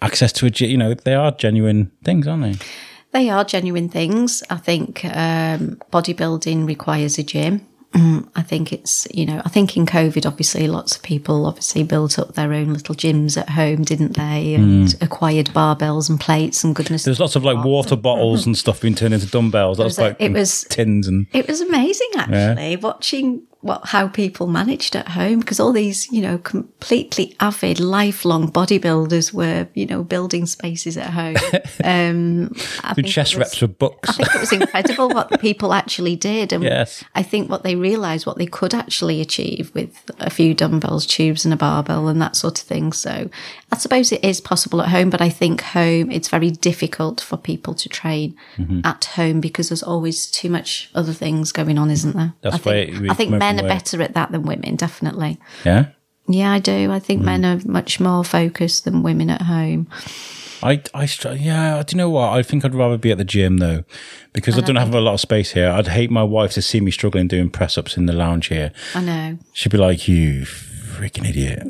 [0.01, 2.65] access to a gym, you know, they are genuine things, aren't they?
[3.11, 4.41] They are genuine things.
[4.49, 7.67] I think um, bodybuilding requires a gym.
[7.93, 11.83] Mm, I think it's, you know, I think in COVID, obviously, lots of people obviously
[11.83, 14.55] built up their own little gyms at home, didn't they?
[14.55, 17.03] And acquired barbells and plates and goodness.
[17.03, 19.77] There's lots of like water bottles and stuff being turned into dumbbells.
[19.77, 24.07] That was, was- like it was- tins and It was amazing, actually, watching what how
[24.07, 29.85] people managed at home because all these, you know, completely avid, lifelong bodybuilders were, you
[29.85, 31.35] know, building spaces at home.
[31.83, 32.53] Um,
[33.05, 34.09] chest reps with books.
[34.09, 36.53] I think it was incredible what the people actually did.
[36.53, 37.03] And Yes.
[37.15, 41.45] I think what they realised what they could actually achieve with a few dumbbells, tubes,
[41.45, 42.93] and a barbell and that sort of thing.
[42.93, 43.29] So
[43.71, 47.37] I suppose it is possible at home, but I think home, it's very difficult for
[47.37, 48.81] people to train Mm-hmm.
[48.83, 52.33] at home because there's always too much other things going on, isn't there?
[52.41, 54.43] That's I why think, we I think come men from are better at that than
[54.43, 55.39] women, definitely.
[55.65, 55.87] Yeah.
[56.27, 56.91] Yeah, I do.
[56.91, 57.25] I think Mm.
[57.25, 59.87] men are much more focused than women at home.
[60.63, 62.33] I, I, str- yeah, do you know what?
[62.33, 63.83] I think I'd rather be at the gym though,
[64.31, 65.69] because I don't have a lot of space here.
[65.69, 68.71] I'd hate my wife to see me struggling doing press ups in the lounge here.
[68.93, 69.37] I know.
[69.53, 71.63] She'd be like, you freaking idiot.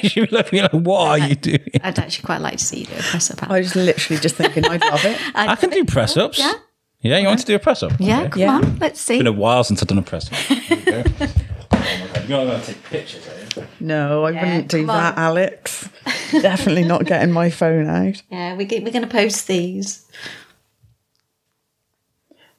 [0.08, 1.60] She'd be looking like, what are you doing?
[1.84, 3.50] I'd actually quite like to see you do a press up.
[3.50, 5.20] I was literally just thinking I'd love it.
[5.34, 6.38] I can do press ups.
[6.38, 6.54] Yeah.
[7.02, 7.92] Yeah, you want to do a press up?
[7.98, 8.28] Yeah, Okay.
[8.30, 8.54] come Yeah.
[8.56, 9.14] on, let's see.
[9.14, 10.38] It's been a while since I've done a press up.
[10.84, 11.10] There go.
[11.20, 11.26] oh
[11.72, 13.66] my god, you're not going to take pictures, are you?
[13.80, 14.96] No, I Yeah, wouldn't do come on.
[14.96, 15.88] that, Alex.
[16.30, 18.22] Definitely not getting my phone out.
[18.30, 20.06] Yeah, we get, we're going to post these.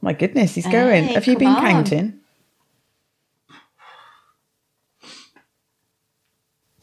[0.02, 1.06] My goodness, he's going.
[1.06, 1.62] Hey, Have you been on.
[1.62, 2.20] counting?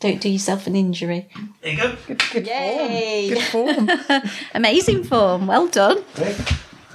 [0.00, 1.28] Don't do yourself an injury.
[1.60, 1.94] There you go.
[2.32, 3.34] Good Yay!
[3.52, 3.84] form.
[3.86, 4.30] Good form.
[4.54, 5.46] Amazing form.
[5.46, 6.02] Well done.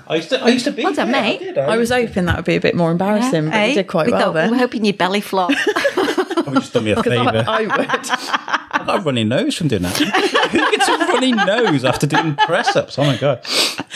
[0.07, 0.83] I used to, I used to be.
[0.83, 1.41] Well done, there, mate.
[1.41, 3.75] I, did, I was hoping that would be a bit more embarrassing, but Hey, you
[3.75, 4.45] did quite we well thought- there.
[4.45, 5.51] We were hoping you'd belly flop.
[5.51, 7.43] I've just done me a favour.
[7.47, 7.71] I would.
[7.79, 9.95] I got a runny nose from doing that.
[9.97, 12.99] Who gets a runny nose after doing press ups?
[12.99, 13.43] Oh my god.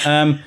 [0.06, 0.40] Um,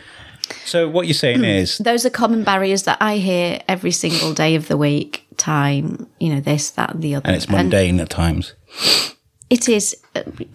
[0.65, 4.55] so what you're saying is Those are common barriers that I hear every single day
[4.57, 5.25] of the week.
[5.37, 7.27] Time, you know, this, that, and the other.
[7.27, 8.55] and it's mundane at times.
[9.53, 9.95] It is.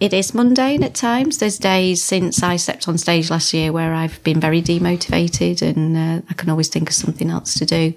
[0.00, 1.38] It is mundane at times.
[1.38, 5.96] There's days since I stepped on stage last year where I've been very demotivated, and
[5.96, 7.94] uh, I can always think of something else to do.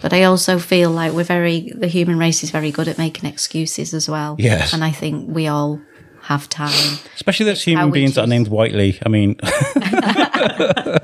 [0.00, 1.72] But I also feel like we're very.
[1.74, 4.36] The human race is very good at making excuses as well.
[4.38, 4.72] Yes.
[4.72, 5.80] and I think we all
[6.22, 7.00] have time.
[7.16, 9.00] Especially those human we beings that are named Whiteley.
[9.04, 11.00] I mean, I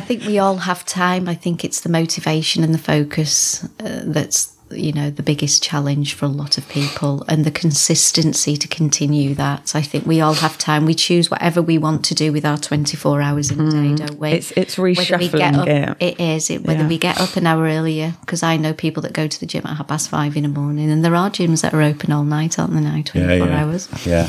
[0.00, 1.28] think we all have time.
[1.28, 6.14] I think it's the motivation and the focus uh, that's you know the biggest challenge
[6.14, 9.74] for a lot of people and the consistency to continue that.
[9.76, 10.84] I think we all have time.
[10.86, 14.18] We choose whatever we want to do with our 24 hours in a day, don't
[14.18, 14.28] we?
[14.30, 15.96] It's- it's Whether we get reshuffling up, it.
[16.00, 16.50] It is.
[16.50, 16.88] It, whether Yeah.
[16.88, 19.62] we get up an hour earlier because I know people that go to the gym
[19.66, 22.24] at half past five in the morning and there are gyms that are open all
[22.24, 23.02] night, aren't there now?
[23.04, 23.64] 24 yeah, yeah.
[23.64, 23.88] hours.
[24.06, 24.28] yeah.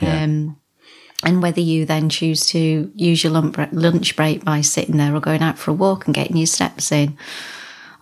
[0.00, 0.22] yeah.
[0.24, 0.56] Um,
[1.22, 5.40] and whether you then choose to use your lunch break by sitting there or going
[5.42, 7.16] out for a walk and getting your steps in,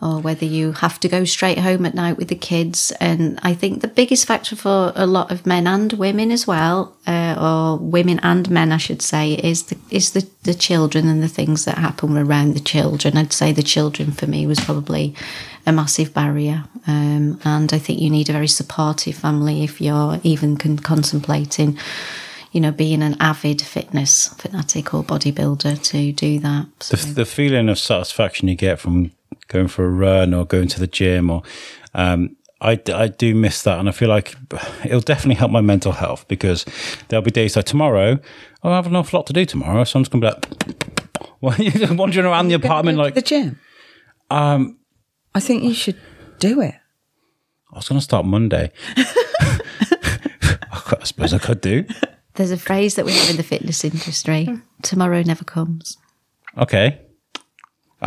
[0.03, 2.93] or whether you have to go straight home at night with the kids.
[3.01, 6.97] And I think the biggest factor for a lot of men and women as well,
[7.07, 11.23] uh, or women and men, I should say, is the is the, the children and
[11.23, 13.17] the things that happen around the children.
[13.17, 15.15] I'd say the children for me was probably
[15.65, 16.65] a massive barrier.
[16.89, 21.79] Um, and I think you need a very supportive family if you're even con- contemplating
[22.51, 26.67] you know, being an avid fitness fanatic or bodybuilder to do that.
[26.81, 29.11] So, the, the feeling of satisfaction you get from
[29.49, 31.43] going for a run or going to the gym or
[31.95, 34.37] um, I, I do miss that and I feel like
[34.85, 36.65] it'll definitely help my mental health because
[37.09, 38.21] there'll be days like tomorrow
[38.63, 40.33] oh, I have an awful lot to do tomorrow so I'm just going to be
[40.33, 43.59] like well, you're wandering around the apartment like the gym.
[44.31, 44.79] um,
[45.35, 45.99] I think you should
[46.39, 46.75] do it.
[47.73, 49.59] I was going to start Monday I
[51.05, 51.85] suppose I could do
[52.35, 54.49] there's a phrase that we have in the fitness industry
[54.83, 55.99] tomorrow never comes.
[56.57, 57.01] okay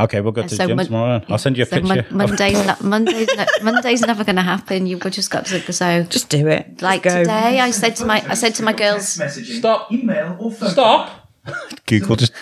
[0.03, 2.05] okay we'll go to the So gym Mon- tomorrow I'll send you a So picture
[2.11, 4.85] Mon- Monday's, not, Monday's, not, Monday's never going to happen.
[4.87, 6.03] You've just got to so.
[6.03, 6.81] Just do it.
[6.81, 7.19] Like go.
[7.19, 9.91] today, I said to my I said to my girls, messaging, Stop.
[9.91, 10.69] email, or phone.
[10.69, 11.29] stop
[11.85, 12.33] Google just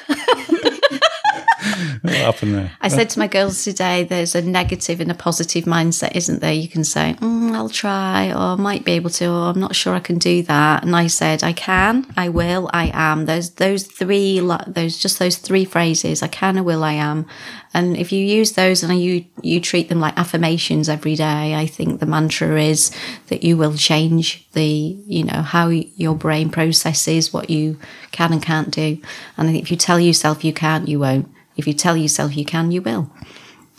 [2.12, 5.64] what happened there I said to my girls today, there's a negative and a positive
[5.64, 6.52] mindset, isn't there?
[6.52, 9.74] You can say, mm, I'll try, or I might be able to, or I'm not
[9.74, 10.84] sure I can do that.
[10.84, 13.26] And I said, I can, I will, I am.
[13.26, 17.26] Those those three, those just those three phrases, I can, I will, I am.
[17.74, 21.66] And if you use those and you you treat them like affirmations every day, I
[21.66, 22.92] think the mantra is
[23.28, 24.64] that you will change the
[25.08, 27.80] you know how your brain processes what you
[28.12, 29.00] can and can't do.
[29.38, 31.30] And if you tell yourself you can't, you won't.
[31.56, 33.10] If you tell yourself you can, you will.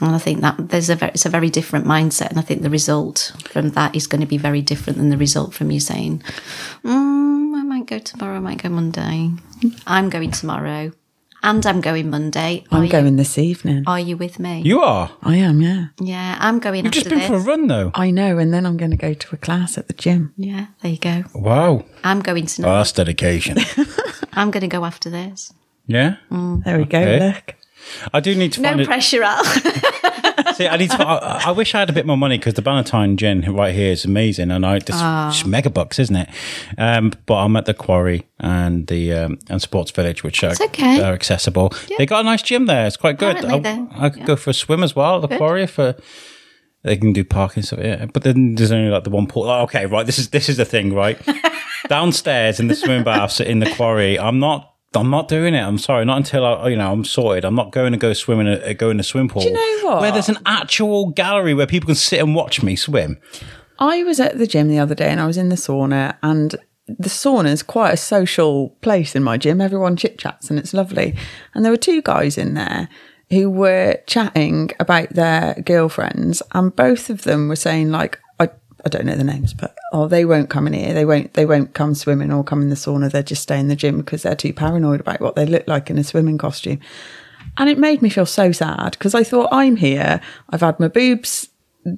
[0.00, 2.62] And I think that there's a very, it's a very different mindset, and I think
[2.62, 5.78] the result from that is going to be very different than the result from you
[5.78, 6.20] saying,
[6.84, 9.30] mm, "I might go tomorrow, I might go Monday."
[9.86, 10.90] I'm going tomorrow,
[11.44, 12.64] and I'm going Monday.
[12.72, 13.84] Are I'm you- going this evening.
[13.86, 14.62] Are you with me?
[14.62, 15.86] you are I am, yeah.
[16.00, 16.84] yeah, I'm going.
[16.84, 17.28] You've after just been this.
[17.28, 17.92] for a run, though.
[17.94, 20.32] I know, and then I'm going to go to a class at the gym.
[20.36, 21.22] Yeah, there you go.
[21.34, 22.76] Wow, I'm going oh, tonight.
[22.78, 23.58] that's dedication.
[24.32, 25.52] I'm going to go after this.
[25.86, 27.18] yeah, There we go.
[27.20, 27.54] Look.
[28.12, 29.44] I do need to No find pressure, Al.
[30.54, 31.02] See, I need to.
[31.06, 33.90] I, I wish I had a bit more money because the Bannatyne gin right here
[33.92, 35.28] is amazing, and I just Ah.
[35.28, 36.28] it's mega bucks, isn't it?
[36.78, 41.00] Um, but I'm at the Quarry and the um, and Sports Village, which are, okay.
[41.02, 41.72] are accessible.
[41.98, 42.86] They got a nice gym there.
[42.86, 43.36] It's quite good.
[43.38, 45.22] Apparently I, I could go for a swim as well.
[45.24, 45.96] at The Quarry for.
[46.84, 48.04] They can do parking stuff, yeah.
[48.06, 49.44] But then there's only like the one pool.
[49.44, 50.04] Oh, okay, right.
[50.04, 51.18] This is this is the thing, right?
[51.88, 54.18] Downstairs in the swimming baths in the quarry.
[54.18, 54.73] I'm not.
[54.96, 55.60] I'm not doing it.
[55.60, 56.04] I'm sorry.
[56.04, 57.44] Not until I, you know, I'm sorted.
[57.44, 59.42] I'm not going to go swim in a uh, go in a swim pool.
[59.42, 60.00] Do you know what?
[60.00, 63.18] Where there's an actual gallery where people can sit and watch me swim.
[63.78, 66.54] I was at the gym the other day and I was in the sauna and
[66.86, 69.60] the sauna is quite a social place in my gym.
[69.60, 71.16] Everyone chit chats and it's lovely.
[71.54, 72.88] And there were two guys in there
[73.30, 78.50] who were chatting about their girlfriends and both of them were saying like, I,
[78.84, 80.92] I don't know the names, but oh, they won't come in here.
[80.92, 83.10] They won't, they won't come swimming or come in the sauna.
[83.10, 85.88] They'll just stay in the gym because they're too paranoid about what they look like
[85.88, 86.80] in a swimming costume.
[87.56, 90.20] And it made me feel so sad because I thought, I'm here,
[90.50, 91.48] I've had my boobs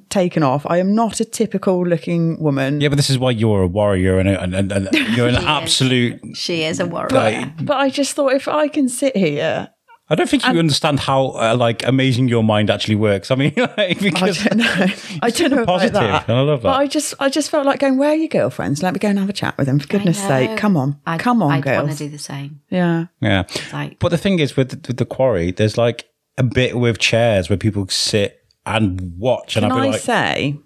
[0.09, 0.63] taken off.
[0.67, 2.81] I am not a typical looking woman.
[2.81, 5.35] Yeah, but this is why you're a warrior and, a, and, and, and you're an
[5.35, 6.21] absolute.
[6.37, 7.09] She is a warrior.
[7.09, 9.69] Like, But I just thought if I can sit here,
[10.09, 13.29] I don't think you understand how uh, like amazing your mind actually works.
[13.29, 14.85] I mean, like, I don't know.
[15.21, 16.29] I don't know about that.
[16.29, 16.69] and I love that.
[16.69, 17.97] But I just, I just felt like going.
[17.97, 18.81] Where are your girlfriends?
[18.81, 19.79] Let me go and have a chat with them.
[19.79, 21.97] For goodness' sake, come on, I'd, come on, I'd want girls.
[21.97, 22.61] to do the same.
[22.69, 23.43] yeah, yeah.
[23.73, 26.99] Like, But the thing is, with the, with the quarry, there's like a bit with
[26.99, 30.57] chairs where people sit and watch, and I'll be I like, say,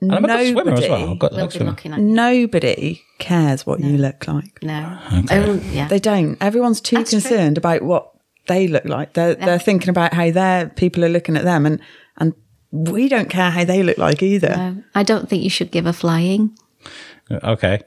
[0.00, 0.98] and I'm a good swimmer as well.
[0.98, 1.70] nobody, I've got they'll like be swimmer.
[1.70, 4.58] looking at nobody cares what you look like.
[4.62, 4.98] no.
[5.30, 5.86] Oh, yeah.
[5.86, 6.36] They don't.
[6.40, 7.20] Everyone's too That's true.
[7.20, 8.08] concerned about what
[8.46, 9.12] they look like.
[9.14, 11.80] They're they're thinking about how their people are looking at them, and
[12.18, 12.34] and
[12.70, 14.56] we don't care how they look like either.
[14.56, 16.56] No, I don't think you should give a flying.
[17.30, 17.80] Okay,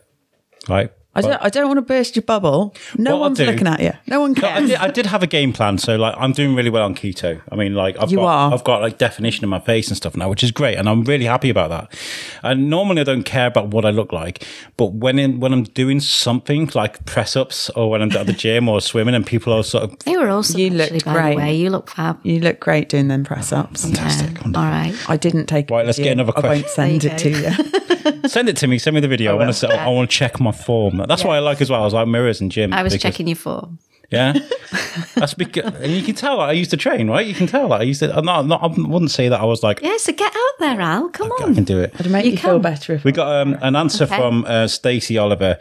[0.70, 0.92] right.
[1.16, 1.42] I don't.
[1.42, 2.76] I don't want to burst your bubble.
[2.98, 3.94] No What I'll one's do- looking at you.
[4.08, 4.70] No one No, I cares.
[4.70, 7.42] did, I did have a game plan, so like I'm doing really well on keto.
[7.52, 8.54] I mean, like I've You got are.
[8.54, 11.04] I've got like definition in my face and stuff now, which is great, and I'm
[11.04, 11.98] really happy about that.
[12.44, 14.44] And normally I don't care about what I look like,
[14.78, 18.34] but when in when I'm doing something like press ups or when I'm at the
[18.44, 20.60] gym or swimming, and people are sort of They were awesome.
[20.60, 21.30] You actually, looked by great.
[21.32, 21.56] The way.
[21.56, 22.20] You look fab.
[22.24, 23.84] You look great doing them press ups.
[23.86, 24.32] fantastic.
[24.42, 24.46] Yeah.
[24.48, 24.94] All right.
[25.08, 25.70] I didn't take.
[25.70, 26.12] Right, let's get you.
[26.12, 27.00] another I won't question.
[27.02, 27.72] send it you to you.
[28.28, 28.78] Send it to me.
[28.78, 29.32] Send me the video.
[29.32, 29.68] I, want to.
[29.68, 31.02] I want to check my form.
[31.08, 31.82] That's what I like as well.
[31.82, 32.74] I was like mirrors and gym.
[32.74, 33.70] I was because- checking you for.
[34.12, 34.34] Yeah,
[35.16, 37.26] that's because and you can tell like, I used to train, right?
[37.26, 38.16] You can tell like, I used to.
[38.16, 38.62] I'm not, I'm not.
[38.64, 41.10] I wouldn't say that I was like Yeah, so get out there, Al.
[41.10, 41.52] Come I on.
[41.52, 41.92] I can do it.
[41.96, 44.16] It'd make You you, feel better if We got um, an answer Okay.
[44.16, 45.58] from uh, Stacey Oliver.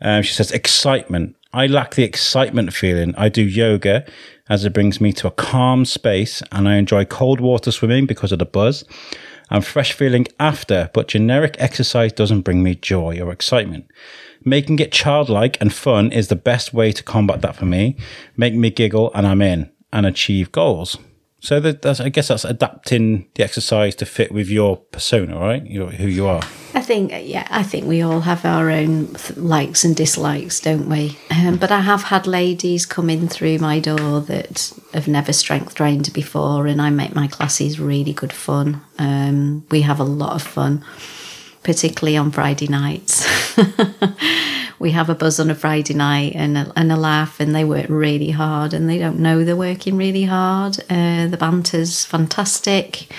[0.00, 1.34] Um, she says, excitement.
[1.52, 3.14] I lack the excitement feeling.
[3.16, 4.06] I do yoga
[4.48, 8.30] as it brings me to a calm space and I enjoy cold water swimming because
[8.30, 8.84] of the buzz.
[9.50, 13.90] I'm fresh feeling after, but generic exercise doesn't bring me joy or excitement.
[14.44, 17.96] Making it childlike and fun is the best way to combat that for me.
[18.36, 20.96] Make me giggle and I'm in and achieve goals.
[21.40, 25.64] So that, I guess that's adapting the exercise to fit with your persona, right?
[25.64, 26.42] You know, who you are.
[26.74, 31.16] I think, yeah, I think we all have our own likes and dislikes, don't we?
[31.30, 35.76] Um, but I have had ladies come in through my door that have never strength
[35.76, 38.82] trained before, and I make my classes really good fun.
[38.98, 40.84] Um, we have a lot of fun,
[41.68, 43.28] particularly on Friday nights.
[44.78, 47.62] we have a buzz on a Friday night and a, and a laugh, and they
[47.62, 50.78] work really hard, and they don't know they're working really hard.
[50.88, 53.12] Uh, the banter's fantastic.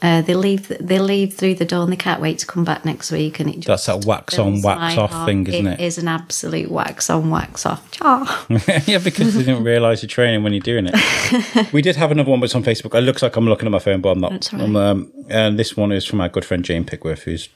[0.00, 0.68] Uh, they leave.
[0.80, 3.38] They leave through the door, and they can't wait to come back next week.
[3.38, 5.26] And it just That's that wax on, wax off heart.
[5.26, 5.78] thing, isn't it?
[5.78, 7.86] It is an absolute wax on, wax off.
[8.00, 8.46] Ah.
[8.86, 11.72] yeah, because they didn't realise you're training when you're doing it.
[11.74, 12.94] we did have another one, but it's on Facebook.
[12.94, 14.50] It looks like I'm looking at my phone, but I'm not.
[14.54, 14.62] Right.
[14.62, 17.50] I'm, um, and this one is from our good friend Jane Pickworth, who's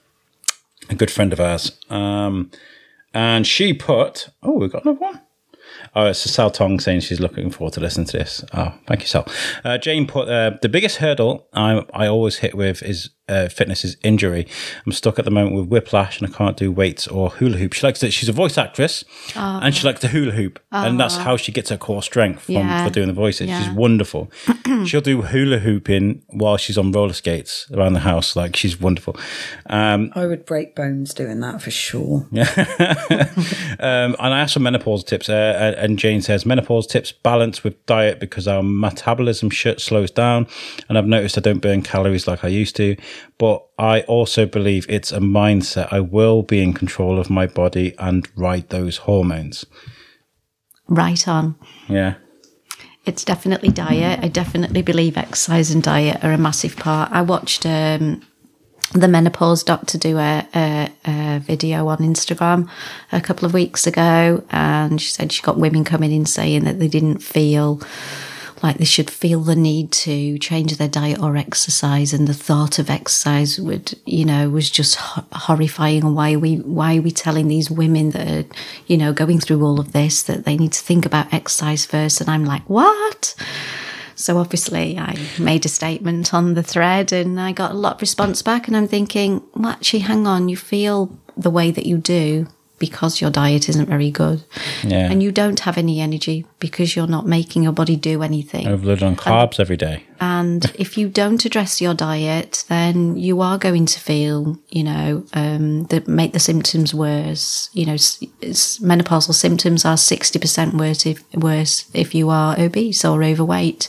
[0.90, 1.72] a good friend of ours.
[1.90, 2.50] Um,
[3.12, 5.20] and she put, oh, we've got another one.
[5.94, 8.44] Oh, it's Sal Tong saying she's looking forward to listening to this.
[8.52, 9.26] Oh, thank you, Sal.
[9.64, 13.84] Uh, Jane put uh, the biggest hurdle I I always hit with is uh, fitness
[13.84, 14.46] is injury.
[14.84, 17.72] I'm stuck at the moment with whiplash and I can't do weights or hula hoop.
[17.72, 18.12] She likes it.
[18.12, 19.04] She's a voice actress
[19.34, 22.54] and she likes to hula hoop, and that's how she gets her core strength from
[22.56, 22.84] Yeah.
[22.86, 23.48] for doing the voices.
[23.48, 23.62] Yeah.
[23.62, 24.30] She's wonderful.
[24.86, 28.36] She'll do hula hooping while she's on roller skates around the house.
[28.36, 29.16] Like she's wonderful.
[29.66, 32.26] Um, I would break bones doing that for sure.
[33.80, 37.84] Um, and I asked for menopause tips, uh, and Jane says menopause tips balance with
[37.86, 40.46] diet because our metabolism shit slows down,
[40.88, 42.96] and I've noticed I don't burn calories like I used to.
[43.38, 45.92] But I also believe it's a mindset.
[45.92, 49.66] I will be in control of my body and ride those hormones.
[50.88, 51.56] Right on.
[51.88, 52.14] Yeah,
[53.06, 54.20] It's definitely diet.
[54.22, 57.10] I definitely believe exercise and diet are a massive part.
[57.12, 58.22] I watched um,
[58.92, 62.68] the menopause doctor do a, a, a video on Instagram
[63.12, 66.78] a couple of weeks ago, and she said she got women coming in saying that
[66.78, 67.80] they didn't feel
[68.64, 72.78] like they should feel the need to change their diet or exercise, and the thought
[72.78, 76.02] of exercise would, you know, was just ho- horrifying.
[76.02, 78.48] And why are we why are we telling these women that are,
[78.86, 82.22] you know, going through all of this that they need to think about exercise first?
[82.22, 83.34] And I'm like, what?
[84.14, 88.00] So obviously, I made a statement on the thread, and I got a lot of
[88.00, 88.66] response back.
[88.66, 92.46] And I'm thinking, well, actually, hang on, you feel the way that you do
[92.86, 94.44] because your diet isn't very good,
[94.82, 95.10] yeah.
[95.10, 98.66] and you don't have any energy because you're not making your body do anything.
[98.68, 100.04] Overload on carbs every day.
[100.20, 105.24] And if you don't address your diet, then you are going to feel, you know,
[105.32, 107.70] um, that make the symptoms worse.
[107.72, 113.24] You know, menopausal symptoms are sixty percent worse if worse if you are obese or
[113.24, 113.88] overweight,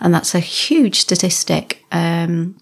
[0.00, 1.84] and that's a huge statistic.
[1.90, 2.56] Um,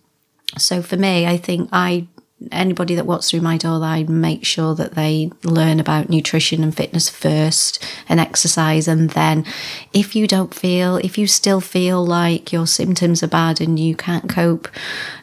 [0.56, 2.08] so for me, I think I
[2.51, 6.74] anybody that walks through my door, I make sure that they learn about nutrition and
[6.74, 8.88] fitness first and exercise.
[8.88, 9.45] And then
[9.93, 13.95] if you don't feel, if you still feel like your symptoms are bad and you
[13.95, 14.68] can't cope,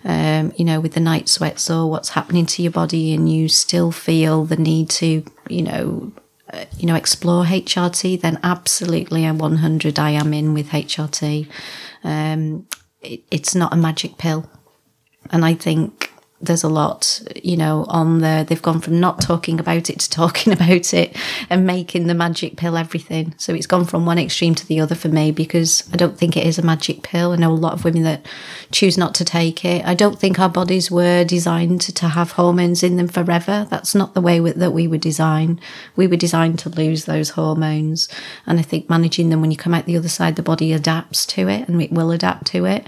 [0.04, 3.48] um, you know, with the night sweats or what's happening to your body and you
[3.48, 6.12] still feel the need to, you know,
[6.54, 11.50] uh, you know, explore HRT, then absolutely a 100 I am in with HRT.
[12.04, 12.68] Um,
[13.02, 14.50] it, it's not a magic pill.
[15.32, 16.07] And I think
[16.40, 18.44] there's a lot, you know, on there.
[18.44, 21.16] They've gone from not talking about it to talking about it
[21.50, 23.34] and making the magic pill everything.
[23.38, 26.38] So it's gone from one extreme to the other for me because I don't think
[26.38, 27.32] it is a magic pill.
[27.32, 28.26] I know a lot of women that
[28.72, 29.84] choose not to take it.
[29.86, 33.66] I don't think our bodies were designed to have hormones in them forever.
[33.70, 35.60] That's not the way that we were designed.
[35.96, 38.08] We were designed to lose those hormones.
[38.46, 41.26] And I think managing them when you come out the other side, the body adapts
[41.28, 42.86] to it and it will adapt to it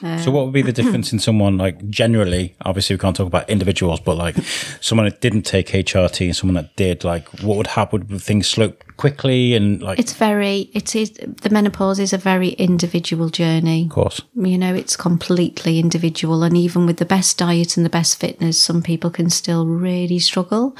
[0.00, 2.54] so what would be the difference in someone like generally?
[2.62, 4.36] Obviously, we can't talk about individuals, but like
[4.80, 7.04] someone that didn't take HRT and someone that did.
[7.04, 8.06] Like, what would happen?
[8.08, 9.98] Would things slope quickly and like?
[9.98, 10.70] It's very.
[10.74, 13.84] It is the menopause is a very individual journey.
[13.84, 17.90] Of course, you know it's completely individual, and even with the best diet and the
[17.90, 20.76] best fitness, some people can still really struggle.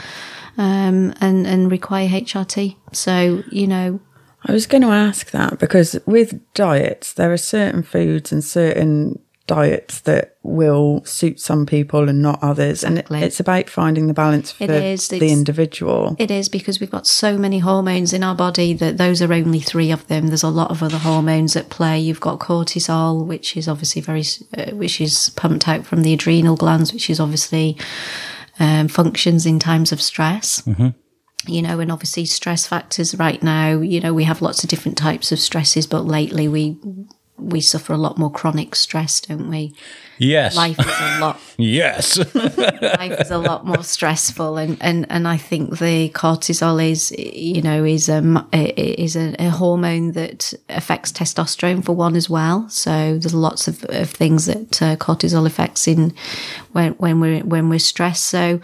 [0.58, 2.76] Um, and and require HRT.
[2.92, 4.00] So you know,
[4.46, 9.20] I was going to ask that because with diets, there are certain foods and certain
[9.46, 12.82] diets that will suit some people and not others.
[12.82, 13.16] Exactly.
[13.16, 16.16] And it's about finding the balance for the individual.
[16.18, 19.60] It is because we've got so many hormones in our body that those are only
[19.60, 20.28] three of them.
[20.28, 21.98] There's a lot of other hormones at play.
[21.98, 24.24] You've got cortisol, which is obviously very,
[24.56, 27.76] uh, which is pumped out from the adrenal glands, which is obviously
[28.58, 30.62] um, functions in times of stress.
[30.62, 30.88] Mm-hmm
[31.46, 34.98] you know, and obviously stress factors right now, you know, we have lots of different
[34.98, 36.76] types of stresses, but lately we
[37.38, 39.74] we suffer a lot more chronic stress, don't we?
[40.18, 40.56] Yes.
[40.56, 42.16] Life is a lot Yes.
[42.34, 47.60] life is a lot more stressful and, and, and I think the cortisol is you
[47.60, 52.68] know, is a is a, a hormone that affects testosterone for one as well.
[52.70, 56.14] So there's lots of, of things that uh, cortisol affects in
[56.72, 58.26] when when we're when we're stressed.
[58.26, 58.60] So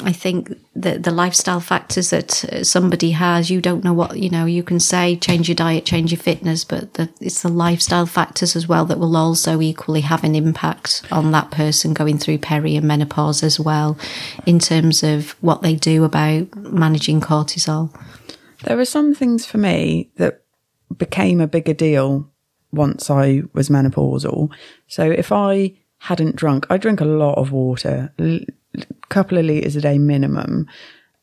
[0.00, 4.30] I think that the lifestyle factors that uh, somebody has, you don't know what, you
[4.30, 8.06] know, you can say change your diet, change your fitness, but the, it's the lifestyle
[8.06, 12.38] factors as well that will also equally have an impact on that person going through
[12.38, 13.98] peri and menopause as well,
[14.46, 17.94] in terms of what they do about managing cortisol.
[18.64, 20.42] There were some things for me that
[20.96, 22.28] became a bigger deal
[22.72, 24.50] once I was menopausal.
[24.86, 28.12] So if I hadn't drunk, I drink a lot of water
[29.08, 30.68] couple of litres a day minimum.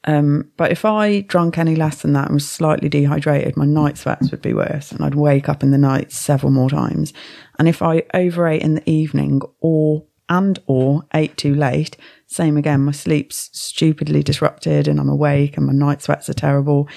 [0.06, 3.98] Um, but if I drank any less than that and was slightly dehydrated, my night
[3.98, 7.14] sweats would be worse and I'd wake up in the night several more times.
[7.58, 11.98] And if I overate in the evening or and or ate too late,
[12.28, 16.88] same again, my sleep's stupidly disrupted and I'm awake and my night sweats are terrible.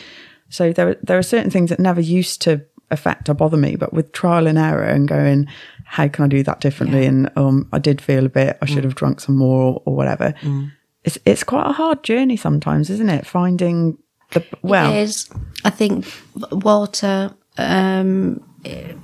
[0.48, 3.92] So there, there are certain things that never used to affect or bother me, but
[3.92, 5.48] with trial and error and going,
[5.92, 7.02] how can I do that differently?
[7.02, 7.08] Yeah.
[7.08, 8.84] And um, I did feel a bit, I should mm.
[8.84, 10.32] have drunk some more or, or whatever.
[10.40, 10.72] Mm.
[11.04, 13.26] It's it's quite a hard journey sometimes, isn't it?
[13.26, 13.98] Finding
[14.30, 15.28] the well, it is.
[15.64, 16.10] I think
[16.50, 17.34] water.
[17.58, 18.42] Um,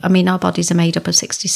[0.02, 1.48] I mean, our bodies are made up of 60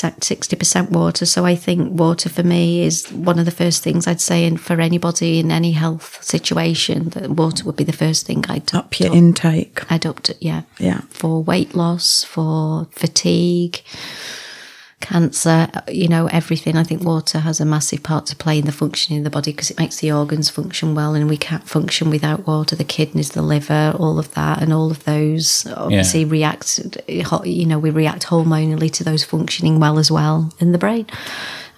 [0.56, 4.20] percent water, so I think water for me is one of the first things I'd
[4.20, 4.44] say.
[4.44, 8.74] And for anybody in any health situation, that water would be the first thing I'd
[8.74, 9.90] up your intake.
[9.90, 13.82] I'd up to yeah, yeah, for weight loss, for fatigue
[15.02, 16.76] cancer, you know, everything.
[16.76, 19.52] I think water has a massive part to play in the functioning of the body
[19.52, 22.74] because it makes the organs function well, and we can't function without water.
[22.74, 26.30] The kidneys, the liver, all of that, and all of those obviously yeah.
[26.30, 26.80] react.
[27.08, 31.06] You know, we react hormonally to those functioning well as well in the brain.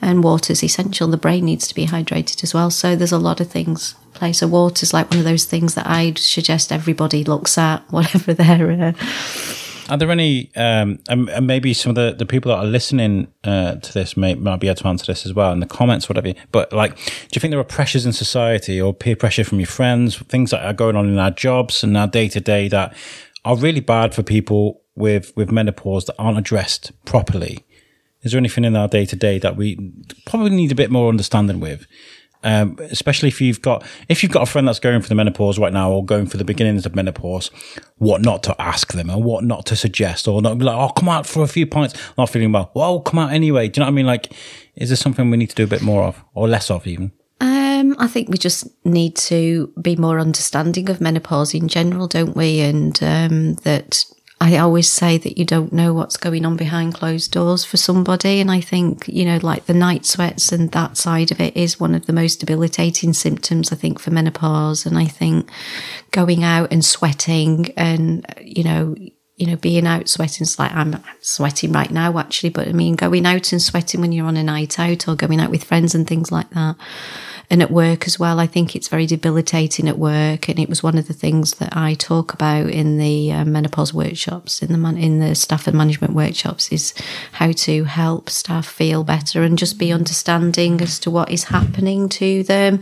[0.00, 1.08] And water is essential.
[1.08, 2.70] The brain needs to be hydrated as well.
[2.70, 4.32] So there's a lot of things play.
[4.34, 8.70] So water's like one of those things that I'd suggest everybody looks at, whatever their
[8.70, 8.92] uh,
[9.88, 13.76] are there any, um, and, maybe some of the, the people that are listening uh,
[13.76, 16.32] to this may might be able to answer this as well in the comments, whatever.
[16.52, 19.66] But like, do you think there are pressures in society or peer pressure from your
[19.66, 22.96] friends, things that are going on in our jobs and our day to day that
[23.44, 27.64] are really bad for people with with menopause that aren't addressed properly?
[28.22, 29.92] Is there anything in our day to day that we
[30.24, 31.86] probably need a bit more understanding with?
[32.44, 35.58] Um, especially if you've got if you've got a friend that's going for the menopause
[35.58, 37.50] right now or going for the beginnings of menopause,
[37.96, 40.92] what not to ask them and what not to suggest or not be like, oh,
[40.92, 42.70] come out for a few pints, not feeling well.
[42.74, 43.68] Well, come out anyway.
[43.68, 44.06] Do you know what I mean?
[44.06, 44.32] Like,
[44.76, 47.12] is there something we need to do a bit more of or less of even?
[47.40, 52.36] Um, I think we just need to be more understanding of menopause in general, don't
[52.36, 52.60] we?
[52.60, 54.04] And um, that
[54.44, 58.40] I always say that you don't know what's going on behind closed doors for somebody.
[58.42, 61.80] And I think, you know, like the night sweats and that side of it is
[61.80, 64.84] one of the most debilitating symptoms, I think, for menopause.
[64.84, 65.50] And I think
[66.10, 68.94] going out and sweating and, you know,
[69.36, 72.96] you know, being out sweating, it's like I'm sweating right now, actually, but I mean,
[72.96, 75.94] going out and sweating when you're on a night out or going out with friends
[75.94, 76.76] and things like that
[77.50, 78.40] and at work as well.
[78.40, 81.76] I think it's very debilitating at work, and it was one of the things that
[81.76, 85.76] I talk about in the uh, menopause workshops, in the man- in the staff and
[85.76, 86.94] management workshops, is
[87.32, 92.08] how to help staff feel better and just be understanding as to what is happening
[92.08, 92.80] to them,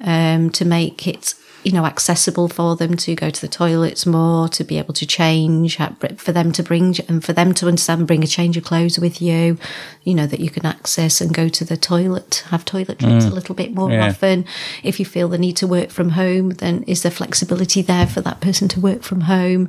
[0.00, 1.34] um, to make it
[1.66, 5.04] you know accessible for them to go to the toilets more to be able to
[5.04, 5.76] change
[6.16, 9.20] for them to bring and for them to understand bring a change of clothes with
[9.20, 9.58] you
[10.04, 13.32] you know that you can access and go to the toilet have toilet trips mm.
[13.32, 14.06] a little bit more yeah.
[14.06, 14.44] often
[14.84, 18.20] if you feel the need to work from home then is there flexibility there for
[18.20, 19.68] that person to work from home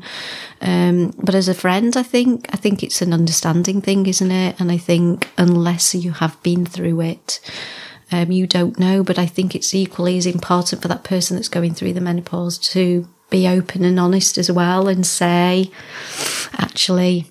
[0.61, 4.59] um, but as a friend i think i think it's an understanding thing isn't it
[4.59, 7.39] and i think unless you have been through it
[8.11, 9.03] um, you don't know.
[9.03, 12.57] But I think it's equally as important for that person that's going through the menopause
[12.59, 15.71] to be open and honest as well and say,
[16.53, 17.29] actually,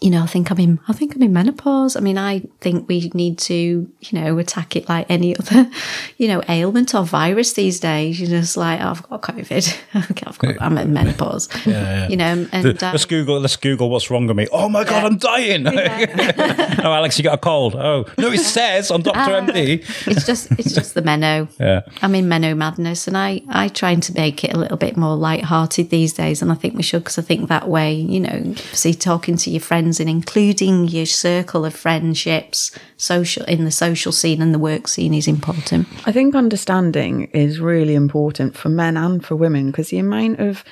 [0.00, 1.94] you know, I think I'm in, I think I'm in menopause.
[1.94, 5.70] I mean, I think we need to, you know, attack it like any other,
[6.16, 8.18] you know, ailment or virus these days.
[8.18, 9.76] You're just like, oh, I've got COVID.
[10.26, 11.48] I've got, I'm in menopause.
[11.70, 12.08] Yeah, yeah.
[12.08, 14.48] You know, and let's Google, let's Google what's wrong with me.
[14.50, 15.66] Oh my God, I'm dying.
[15.66, 16.80] Yeah.
[16.82, 17.76] oh, Alex, you got a cold.
[17.76, 19.18] Oh, no, it says on Dr.
[19.18, 20.08] Uh, MD.
[20.08, 21.48] It's just, it's just the meno.
[21.60, 21.82] Yeah.
[22.00, 25.16] I'm in meno madness and I, I trying to make it a little bit more
[25.16, 26.40] light-hearted these days.
[26.40, 29.50] And I think we should, because I think that way, you know, see, talking to
[29.50, 34.54] your friends friends and including your circle of friendships social in the social scene and
[34.54, 35.88] the work scene is important.
[36.06, 40.64] I think understanding is really important for men and for women because the amount of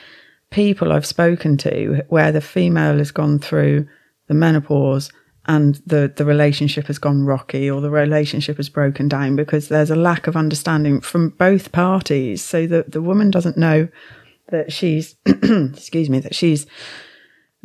[0.51, 3.89] people I've spoken to where the female has gone through
[4.29, 5.11] the menopause
[5.47, 9.91] and the, the relationship has gone rocky or the relationship has broken down because there's
[9.91, 12.45] a lack of understanding from both parties.
[12.45, 13.89] So that the woman doesn't know
[14.51, 16.67] that she's, excuse me, that she's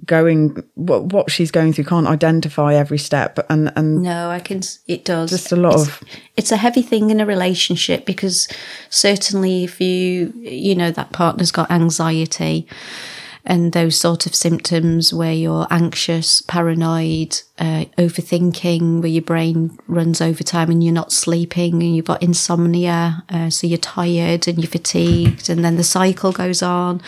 [0.06, 4.62] going what what she's going through can't identify every step and and no i can
[4.88, 6.04] it does just a lot it's, of
[6.36, 8.48] it's a heavy thing in a relationship because
[8.90, 12.68] certainly if you you know that partner's got anxiety
[13.46, 20.22] and those sort of symptoms where you're anxious, paranoid, uh, overthinking, where your brain runs
[20.22, 24.72] overtime and you're not sleeping and you've got insomnia, uh, so you're tired and you're
[24.72, 27.02] fatigued, and then the cycle goes on.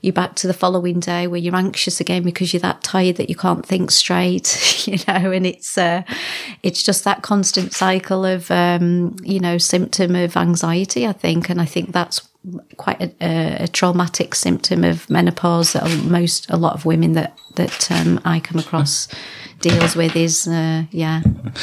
[0.00, 3.28] You're back to the following day where you're anxious again because you're that tired that
[3.28, 6.02] you can't think straight, you know, and it's uh,
[6.62, 11.60] it's just that constant cycle of um, you know symptom of anxiety, I think, and
[11.60, 12.28] I think that's
[12.76, 17.90] quite a, a, traumatic symptom of menopause that most a lot of women that that
[17.90, 19.08] um, I come across
[19.60, 21.20] deals with is uh, yeah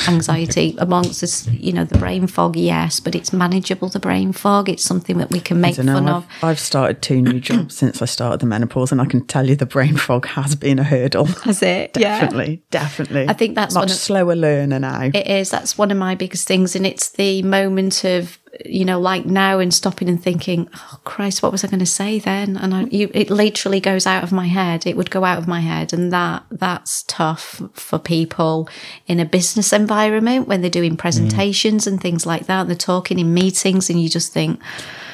[0.10, 4.70] anxiety amongst us you know the brain fog yes but it's manageable the brain fog.
[4.70, 6.28] It's something that we can make fun I've, of.
[6.44, 9.56] I've started two new jobs since I started the menopause and I can tell you
[9.56, 11.26] the brain fog has been a hurdle.
[11.26, 11.94] Has it?
[12.06, 12.82] Definitely yeah.
[12.82, 15.04] definitely I think that's much of, slower learner now.
[15.04, 19.00] It is that's one of my biggest things and it's the moment of you know,
[19.00, 22.58] like now and stopping and thinking, oh Christ, what was I going to say then?
[22.58, 24.86] And I, you, it literally goes out of my head.
[24.86, 28.70] It would go out of my head, and that that's tough for people
[29.08, 31.88] in a business environment when they're doing presentations mm.
[31.88, 32.68] and things like that.
[32.68, 34.60] They're talking in meetings, and you just think.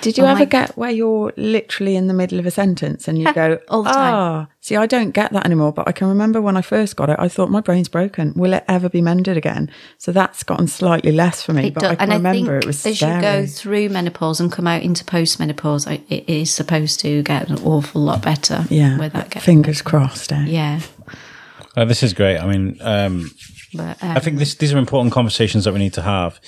[0.02, 0.46] Did you oh ever my...
[0.46, 3.92] get where you're literally in the middle of a sentence and you go, all the
[3.92, 4.14] time.
[4.14, 5.74] Ah, see, I don't get that anymore.
[5.74, 8.34] But I can remember when I first got it, I thought my brain's broken.
[8.36, 9.70] Will it ever be mended again?
[9.98, 11.68] So that's gotten slightly less for me.
[11.68, 11.92] It but does.
[11.92, 13.16] I can and remember I it was as scary.
[13.16, 17.60] you go through menopause and come out into postmenopause, it is supposed to get an
[17.60, 18.66] awful lot better.
[18.70, 19.90] Yeah, where that gets fingers better.
[19.98, 20.32] crossed.
[20.32, 20.46] Eh?
[20.48, 20.80] Yeah.
[21.76, 22.38] Uh, this is great.
[22.38, 23.32] I mean, um,
[23.74, 26.40] but, um, I think this, these are important conversations that we need to have.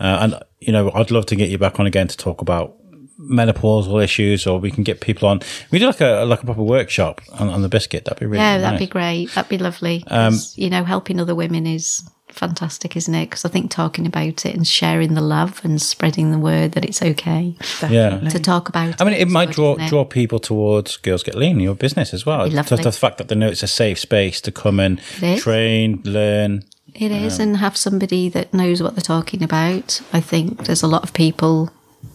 [0.00, 2.76] Uh, and, you know, I'd love to get you back on again to talk about
[3.22, 5.40] menopausal issues, or we can get people on.
[5.70, 8.04] We do like a like a proper workshop on, on the biscuit.
[8.04, 8.62] That'd be really yeah, nice.
[8.62, 9.30] that'd be great.
[9.34, 10.04] That'd be lovely.
[10.08, 12.02] Um, you know, helping other women is
[12.32, 13.26] fantastic, isn't it?
[13.26, 16.84] Because I think talking about it and sharing the love and spreading the word that
[16.84, 17.56] it's okay.
[17.88, 18.18] Yeah.
[18.20, 19.00] To talk about.
[19.00, 19.88] I mean, it might draw it?
[19.88, 22.48] draw people towards Girls Get Lean, your business as well.
[22.48, 25.00] Just the fact that they know it's a safe space to come and
[25.38, 26.64] train, learn.
[26.94, 30.02] It is, um, and have somebody that knows what they're talking about.
[30.12, 31.70] I think there's a lot of people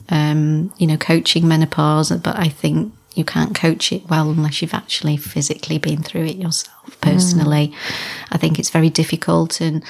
[0.10, 4.74] um, you know, coaching menopause, but I think you can't coach it well unless you've
[4.74, 7.70] actually physically been through it yourself personally.
[7.70, 8.28] Mm.
[8.32, 9.84] I think it's very difficult and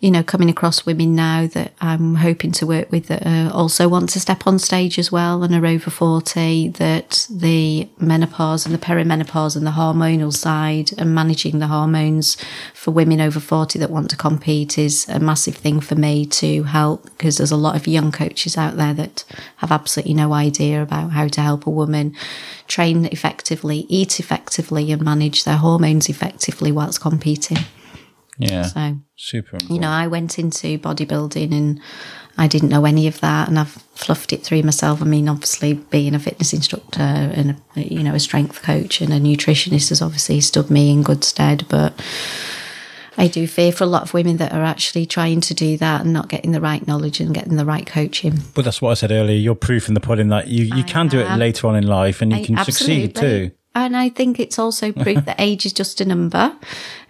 [0.00, 3.88] you know, coming across women now that I'm hoping to work with that uh, also
[3.88, 8.72] want to step on stage as well and are over 40, that the menopause and
[8.72, 12.36] the perimenopause and the hormonal side and managing the hormones
[12.74, 16.62] for women over 40 that want to compete is a massive thing for me to
[16.62, 19.24] help because there's a lot of young coaches out there that
[19.56, 22.14] have absolutely no idea about how to help a woman
[22.68, 27.58] train effectively, eat effectively, and manage their hormones effectively whilst competing.
[28.38, 28.62] Yeah.
[28.62, 29.58] So, Super.
[29.68, 31.80] you know, I went into bodybuilding and
[32.36, 35.02] I didn't know any of that, and I've fluffed it through myself.
[35.02, 39.12] I mean, obviously, being a fitness instructor and a, you know a strength coach and
[39.12, 41.92] a nutritionist has obviously stood me in good stead, but.
[43.20, 46.02] I do fear for a lot of women that are actually trying to do that
[46.02, 48.38] and not getting the right knowledge and getting the right coaching.
[48.54, 49.36] But that's what I said earlier.
[49.36, 52.22] You're proof in the pudding that you, you can do it later on in life
[52.22, 53.50] and you I- can succeed too.
[53.84, 56.54] And I think it's also proof that age is just a number,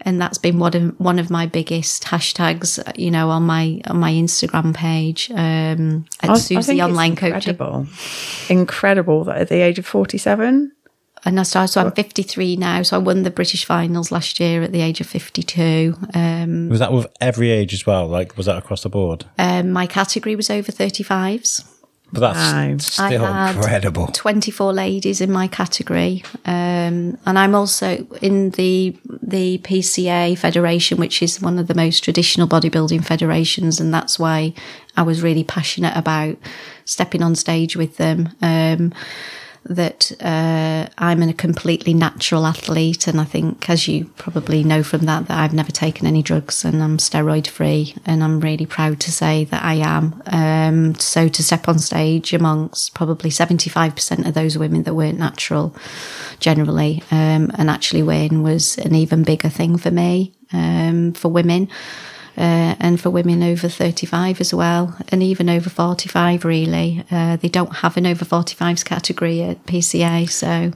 [0.02, 2.78] and that's been one of one of my biggest hashtags.
[2.98, 6.86] You know, on my on my Instagram page um, at I- I Suzy think it's
[6.88, 7.34] Online Coaching.
[7.54, 7.86] incredible.
[8.48, 10.72] Incredible that at the age of 47,
[11.24, 12.82] And I started, so I'm 53 now.
[12.82, 15.94] So I won the British finals last year at the age of 52.
[16.14, 18.06] Um, Was that with every age as well?
[18.06, 19.24] Like, was that across the board?
[19.38, 21.64] um, my category was over 35s.
[22.12, 23.06] But that's Wow.
[23.08, 24.08] still incredible.
[24.14, 26.24] 24 ladies in my category.
[26.46, 32.02] Um, and I'm also in the the PCA Federation, which is one of the most
[32.02, 33.78] traditional bodybuilding federations.
[33.78, 34.54] And that's why
[34.96, 36.36] I was really passionate about
[36.86, 38.30] stepping on stage with them.
[38.40, 38.94] Um,
[39.68, 45.02] that uh, I'm a completely natural athlete, and I think, as you probably know from
[45.06, 49.00] that, that I've never taken any drugs and I'm steroid free, and I'm really proud
[49.00, 50.22] to say that I am.
[50.26, 55.74] Um, so to step on stage amongst probably 75% of those women that weren't natural,
[56.40, 61.68] generally, um, and actually win was an even bigger thing for me, um, for women
[62.38, 67.04] uh, and for women over 35 as well, and even over 45, really.
[67.10, 70.72] Uh, they don't have an over 45s category at PCA, so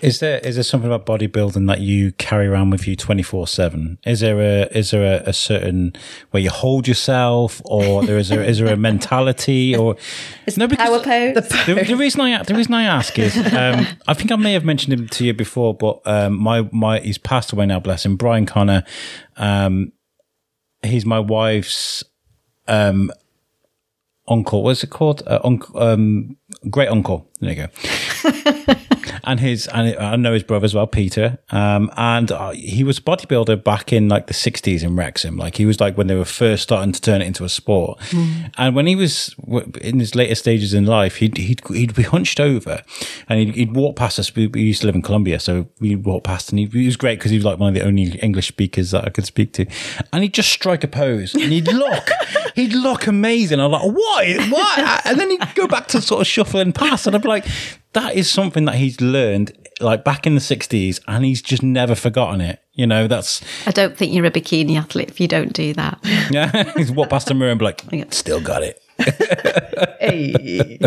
[0.00, 3.48] Is there is there something about bodybuilding that you carry around with you twenty four
[3.48, 3.98] seven?
[4.06, 5.92] Is there a is there a, a certain
[6.30, 9.96] where you hold yourself, or there is there is there a mentality, or
[10.56, 10.68] no?
[10.68, 11.34] power pose.
[11.34, 14.64] the, the reason I the reason I ask is um, I think I may have
[14.64, 18.16] mentioned him to you before, but um, my my he's passed away now, bless him.
[18.16, 18.84] Brian Connor,
[19.36, 19.92] um,
[20.82, 22.04] he's my wife's
[22.66, 23.10] um,
[24.26, 24.62] uncle.
[24.62, 25.22] What's it called?
[25.26, 25.40] Uh,
[25.74, 26.36] um,
[26.70, 27.28] great uncle.
[27.40, 28.74] There you go.
[29.28, 31.38] and his and I know his brother as well, Peter.
[31.50, 35.36] Um, and uh, he was a bodybuilder back in like the '60s in Wrexham.
[35.36, 38.00] Like he was like when they were first starting to turn it into a sport.
[38.56, 42.04] And when he was w- in his later stages in life, he'd he'd, he'd be
[42.04, 42.82] hunched over,
[43.28, 44.34] and he'd, he'd walk past us.
[44.34, 46.96] We, we used to live in Colombia, so we walked past, and he, he was
[46.96, 49.52] great because he was like one of the only English speakers that I could speak
[49.54, 49.66] to.
[50.10, 52.08] And he'd just strike a pose, and he'd look,
[52.54, 53.60] he'd look amazing.
[53.60, 54.50] I'm like, what?
[54.50, 54.78] What?
[55.04, 57.46] And then he'd go back to sort of shuffling past, and I'd be like,
[57.92, 61.94] that is something that he's learned like back in the 60s and he's just never
[61.94, 65.52] forgotten it you know that's I don't think you're a bikini athlete if you don't
[65.52, 65.98] do that.
[66.30, 68.82] yeah he's walked past a mirror and be like still got it
[70.00, 70.78] hey,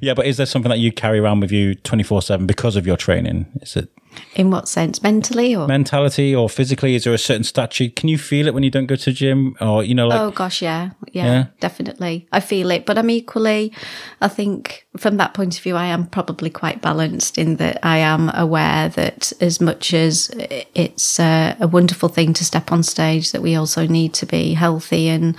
[0.00, 2.96] yeah but is there something that you carry around with you 24-7 because of your
[2.96, 3.88] training is it
[4.34, 5.02] In what sense?
[5.02, 5.66] Mentally or?
[5.66, 8.86] mentality or physically is there a certain statue can you feel it when you don't
[8.86, 11.46] go to the gym or you know like Oh gosh, yeah, yeah, Yeah?
[11.60, 12.26] definitely.
[12.32, 13.72] I feel it, but I'm equally.
[14.20, 17.98] I think from that point of view, I am probably quite balanced in that I
[17.98, 20.30] am aware that as much as
[20.74, 24.54] it's uh, a wonderful thing to step on stage, that we also need to be
[24.54, 25.36] healthy and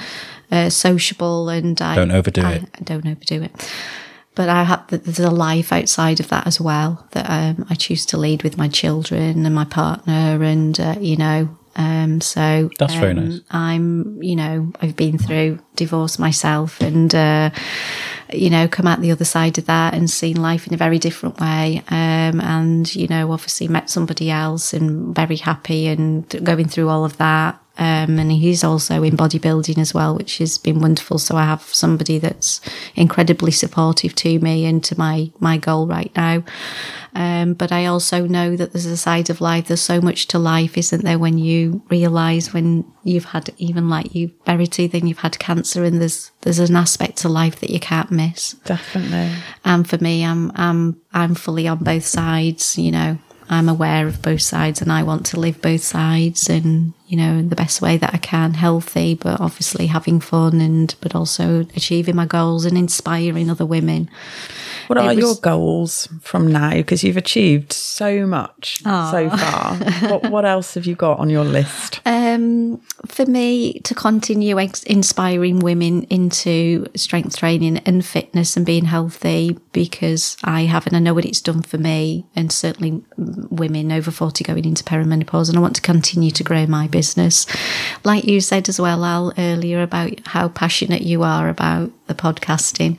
[0.52, 1.50] uh, sociable.
[1.50, 2.64] And I Don't overdo I- it.
[2.80, 3.72] I don't overdo it.
[4.36, 8.06] But I have there's a life outside of that as well that um, I choose
[8.06, 12.94] to lead with my children and my partner, and uh, you know, um, so That's
[12.94, 13.42] very um, nice.
[13.52, 17.52] I'm, you know, I've been through divorce myself and, uh,
[18.34, 21.00] you know, come out the other side of that and seen life in a very
[21.00, 21.82] different way.
[21.88, 27.06] Um, and, you know, obviously met somebody else and very happy and going through all
[27.06, 27.62] of that.
[27.80, 31.18] Um, and he's also in bodybuilding as well, which has been wonderful.
[31.18, 32.60] So I have somebody that's
[32.94, 36.44] incredibly supportive to me and to my, my goal right now.
[37.16, 39.68] Um, but I also know that there's a side of life.
[39.68, 41.18] There's so much to life, isn't there?
[41.18, 46.02] When you realise when you've had even like you Verity, then you've had cancer, and
[46.02, 48.54] there's there's an aspect to life that you can't miss.
[48.66, 49.32] definitely.
[49.66, 52.78] And for me, I'm I'm I'm fully on both sides.
[52.78, 53.18] You know,
[53.50, 56.50] I'm aware of both sides, and I want to live both sides.
[56.50, 60.62] And you know, in the best way that I can, healthy, but obviously having fun
[60.62, 64.12] and, but also achieving my goals and inspiring other women.
[64.86, 66.70] What are It your goals from now?
[66.74, 69.76] Because you've achieved so much so far.
[70.10, 72.00] what, what else have you got on your list?
[72.06, 72.78] Um,
[73.08, 79.58] for me, to continue ex- inspiring women into strength training and fitness and being healthy,
[79.72, 84.12] because I have, and I know what it's done for me, and certainly women over
[84.12, 85.50] 40 going into perimenopause.
[85.50, 86.99] And I want to continue to grow my business.
[88.04, 92.98] Like you said as well, Al, earlier about how passionate you are about the podcasting.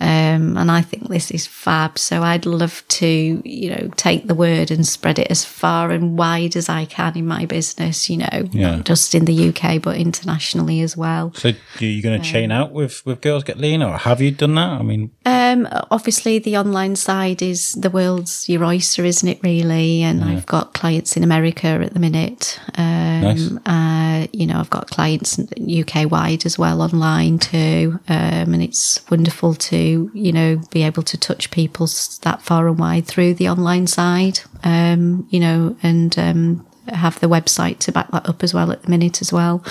[0.00, 1.98] Um, and I think this is fab.
[1.98, 3.06] So I'd love to,
[3.44, 7.16] you know, take the word and spread it as far and wide as I can
[7.16, 8.76] in my business, you know, Yeah.
[8.76, 11.32] not just in the UK, but internationally as well.
[11.36, 14.30] So, are you going to chain out with with Girls Get Lean, or have you
[14.30, 14.72] done that?
[14.80, 19.38] I mean, Um, obviously, the online side is the world's your oyster, isn't it?
[19.42, 22.58] Really, and I've got clients in America at the minute.
[22.76, 23.50] Um, Nice.
[23.66, 25.38] uh, you know, I've got clients
[25.80, 31.02] UK wide as well online too, um, and it's wonderful to you know be able
[31.04, 31.86] to touch people
[32.22, 34.40] that far and wide through the online side.
[34.62, 38.82] Um, you know, and um, have the website to back that up as well at
[38.82, 39.64] the minute as well.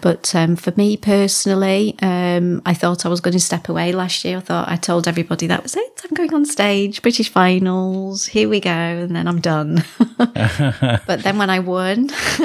[0.00, 4.24] But um, for me personally, um, I thought I was going to step away last
[4.24, 4.38] year.
[4.38, 6.02] I thought I told everybody that was it.
[6.04, 8.26] I'm going on stage, British finals.
[8.26, 9.84] Here we go, and then I'm done.
[10.18, 12.10] but then when I won,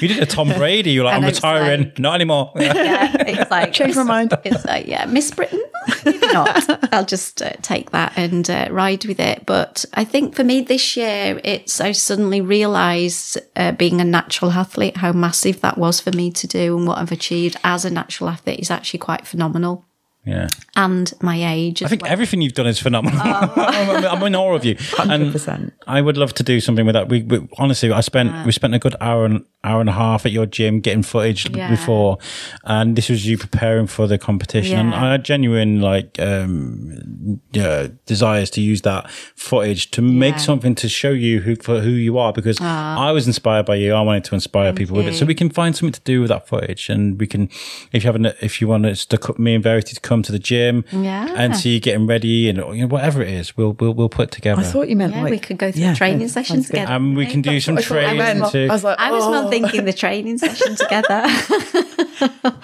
[0.00, 0.92] you did a Tom Brady.
[0.92, 2.52] You're like, I I'm know, it's retiring, not anymore.
[2.56, 4.34] yeah, it's like Change my mind.
[4.44, 5.62] It's like yeah, Miss Britain.
[6.04, 6.92] Maybe not.
[6.92, 9.46] I'll just uh, take that and uh, ride with it.
[9.46, 14.52] But I think for me this year, it's I suddenly realised uh, being a natural
[14.52, 17.90] athlete how massive that was for me to do and what I've achieved as a
[17.90, 19.84] natural athlete is actually quite phenomenal.
[20.26, 20.48] Yeah.
[20.74, 23.18] And my age, I think everything you've done is phenomenal.
[23.24, 24.76] I'm, I'm in awe of you.
[24.98, 25.72] And 100%.
[25.86, 27.08] I would love to do something with that.
[27.08, 30.26] We, we honestly, I spent we spent a good hour and hour and a half
[30.26, 31.70] at your gym getting footage Yeah.
[31.70, 32.18] before,
[32.64, 34.78] and this was you preparing for the competition.
[34.78, 40.40] And I had genuine like um, yeah, desires to use that footage to make Yeah.
[40.40, 43.94] something to show you who for who you are because I was inspired by you.
[43.94, 46.28] I wanted to inspire people with it, so we can find something to do with
[46.28, 47.48] that footage, and we can
[47.92, 50.15] if you have an, if you want us to co- me and Verity to come
[50.22, 51.32] to the gym Yeah.
[51.36, 54.28] and see you getting ready and you know, whatever it is, we'll we'll we'll put
[54.28, 54.60] it together.
[54.60, 56.66] I thought you meant yeah, like we could go through yeah, training yeah, session sounds
[56.68, 56.78] good.
[56.80, 56.92] together.
[56.92, 58.52] and we can do some I I training meant.
[58.52, 58.68] too.
[58.70, 59.30] I was like, I was oh.
[59.30, 61.24] not thinking the training session together.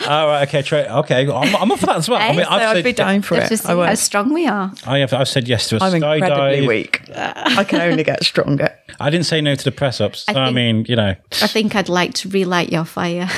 [0.09, 1.29] All right, okay, tra- okay.
[1.31, 2.21] I'm, I'm up for that as well.
[2.21, 3.57] I mean, so I've I'd said, be down for Just it.
[3.59, 4.73] see I how strong we are.
[4.87, 5.13] I have.
[5.13, 6.69] I've said yes to a I'm incredibly skydive.
[6.69, 7.03] weak.
[7.15, 8.75] I can only get stronger.
[8.99, 10.25] I didn't say no to the press ups.
[10.25, 13.29] So, I, think- mean, you know, I think I'd like to relight your fire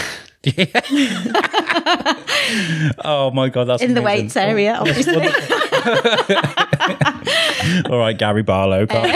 [3.04, 5.26] oh my god, that's in the weights area, obviously.
[7.90, 8.86] All right, Gary Barlow.
[8.96, 9.10] calm-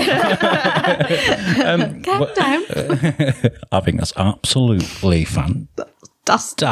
[2.03, 2.63] Calm down.
[3.73, 5.95] I think that's absolutely fantastic.
[6.25, 6.63] Dust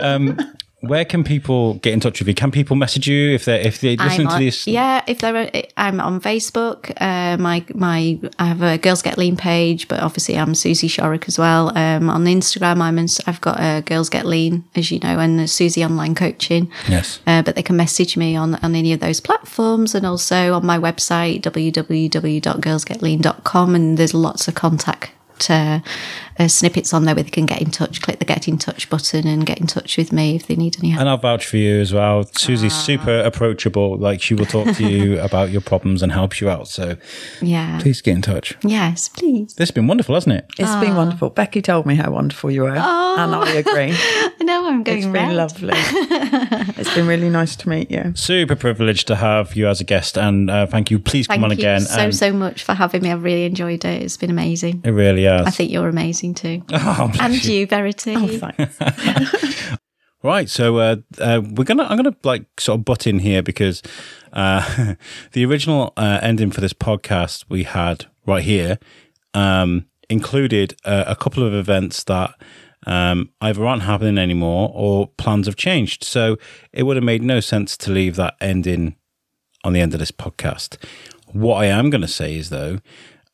[0.00, 0.38] um,
[0.82, 2.34] where can people get in touch with you?
[2.34, 4.66] Can people message you if they if they listen I'm to this?
[4.66, 6.92] Yeah, if they're, I'm on Facebook.
[7.00, 11.28] Uh, my my, I have a Girls Get Lean page, but obviously I'm Suzy Shorrock
[11.28, 11.68] as well.
[11.78, 15.48] Um, on Instagram, I'm in, I've got a Girls Get Lean, as you know, and
[15.48, 16.68] Suzy Online Coaching.
[16.88, 17.20] Yes.
[17.28, 20.66] Uh, but they can message me on on any of those platforms, and also on
[20.66, 25.12] my website www.girlsgetlean.com, and there's lots of contact.
[25.48, 25.80] Uh,
[26.44, 28.00] uh, snippets on there where they can get in touch.
[28.02, 30.76] Click the get in touch button and get in touch with me if they need
[30.78, 31.00] any help.
[31.00, 32.24] And I'll vouch for you as well.
[32.36, 33.96] Suzy's super approachable.
[33.96, 36.68] Like she will talk to you about your problems and help you out.
[36.68, 36.96] So
[37.40, 37.78] Yeah.
[37.80, 38.56] please get in touch.
[38.62, 39.54] Yes, please.
[39.54, 40.46] This has been wonderful, hasn't it?
[40.58, 41.30] It's been wonderful.
[41.30, 43.92] Becky told me how wonderful you were, and I agree.
[43.94, 45.72] I know I'm going It's been lovely.
[46.76, 48.12] it's been really nice to meet you.
[48.14, 50.98] Super privileged to have you as a guest, and uh, thank you.
[50.98, 51.80] Please Thank come on you again.
[51.82, 53.10] so and so much for having me.
[53.10, 54.02] I've really enjoyed it.
[54.02, 54.82] It's been amazing.
[54.84, 55.46] It really is.
[55.46, 56.62] I think you're amazing too.
[56.72, 57.60] Oh, and you.
[57.60, 58.14] you, Verity.
[58.16, 59.76] Oh, thanks.
[60.24, 63.82] Right, so uh, uh, we're gonna I'm gonna like sort of butt in here because
[64.32, 64.94] uh,
[65.32, 68.78] the original uh, ending for this podcast we had right here
[69.34, 72.40] um, included uh, a couple of events that
[72.86, 76.04] um, either aren't happening anymore or plans have changed.
[76.04, 76.36] So
[76.72, 78.94] it would have made no sense to leave that ending
[79.64, 80.76] on the end of this podcast.
[81.32, 82.78] What I am going to say is though,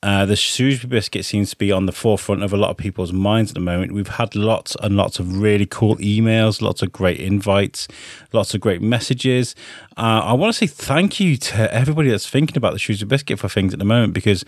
[0.03, 3.13] uh, the Shrewsbury biscuit seems to be on the forefront of a lot of people's
[3.13, 3.93] minds at the moment.
[3.93, 7.89] We've had lots and lots of really cool emails, lots of great invites,
[8.33, 9.57] lots of great messages.
[9.97, 13.41] Uh, I want to say thank you to everybody that's thinking about the Shrewsbury biscuit
[13.41, 14.45] for things at the moment because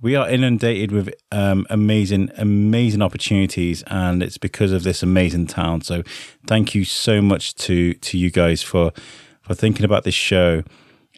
[0.00, 5.80] we are inundated with um, amazing, amazing opportunities, and it's because of this amazing town.
[5.80, 6.02] So,
[6.46, 8.92] thank you so much to to you guys for
[9.40, 10.62] for thinking about this show.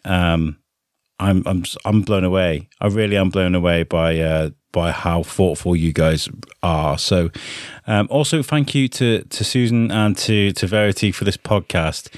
[0.05, 0.57] Um,
[1.19, 2.69] I'm I'm I'm blown away.
[2.79, 6.29] I really am blown away by uh, by how thoughtful you guys
[6.61, 6.97] are.
[6.97, 7.31] So,
[7.87, 12.13] um, also thank you to to Susan and to to Verity for this podcast.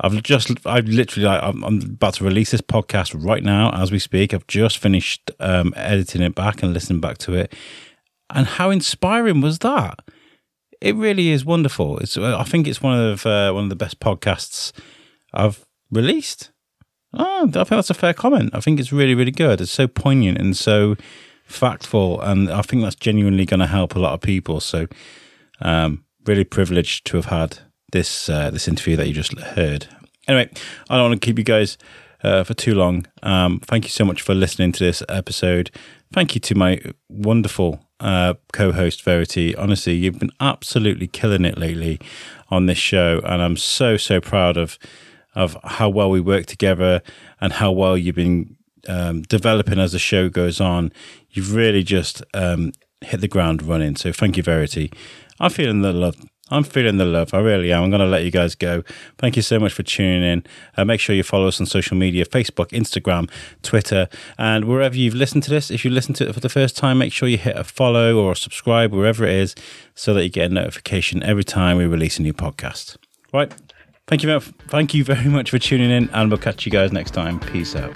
[0.00, 3.98] I've just, I've literally, I'm, I'm about to release this podcast right now as we
[3.98, 4.32] speak.
[4.32, 7.52] I've just finished um, editing it back and listening back to it.
[8.30, 10.00] And how inspiring was that?
[10.80, 11.98] It really is wonderful.
[11.98, 14.72] It's, I think it's one of uh, one of the best podcasts
[15.34, 16.52] I've released.
[17.14, 18.50] Oh, I think that's a fair comment.
[18.52, 19.60] I think it's really, really good.
[19.60, 20.96] It's so poignant and so
[21.48, 24.60] factful, and I think that's genuinely going to help a lot of people.
[24.60, 24.86] So,
[25.60, 27.58] um, really privileged to have had
[27.92, 29.86] this uh, this interview that you just heard.
[30.26, 30.50] Anyway,
[30.90, 31.78] I don't want to keep you guys
[32.22, 33.06] uh, for too long.
[33.22, 35.70] Um, thank you so much for listening to this episode.
[36.12, 39.56] Thank you to my wonderful uh, co-host Verity.
[39.56, 41.98] Honestly, you've been absolutely killing it lately
[42.50, 44.78] on this show, and I'm so so proud of
[45.38, 47.00] of how well we work together
[47.40, 48.56] and how well you've been
[48.88, 50.92] um, developing as the show goes on.
[51.30, 53.94] You've really just um, hit the ground running.
[53.94, 54.90] So thank you, Verity.
[55.38, 56.16] I'm feeling the love.
[56.50, 57.34] I'm feeling the love.
[57.34, 57.84] I really am.
[57.84, 58.82] I'm going to let you guys go.
[59.18, 60.44] Thank you so much for tuning in.
[60.76, 63.30] Uh, make sure you follow us on social media Facebook, Instagram,
[63.62, 64.08] Twitter,
[64.38, 65.70] and wherever you've listened to this.
[65.70, 68.16] If you listen to it for the first time, make sure you hit a follow
[68.16, 69.54] or a subscribe, wherever it is,
[69.94, 72.96] so that you get a notification every time we release a new podcast.
[73.32, 73.52] Right.
[74.08, 77.10] Thank you, thank you very much for tuning in, and we'll catch you guys next
[77.10, 77.38] time.
[77.40, 77.94] Peace out.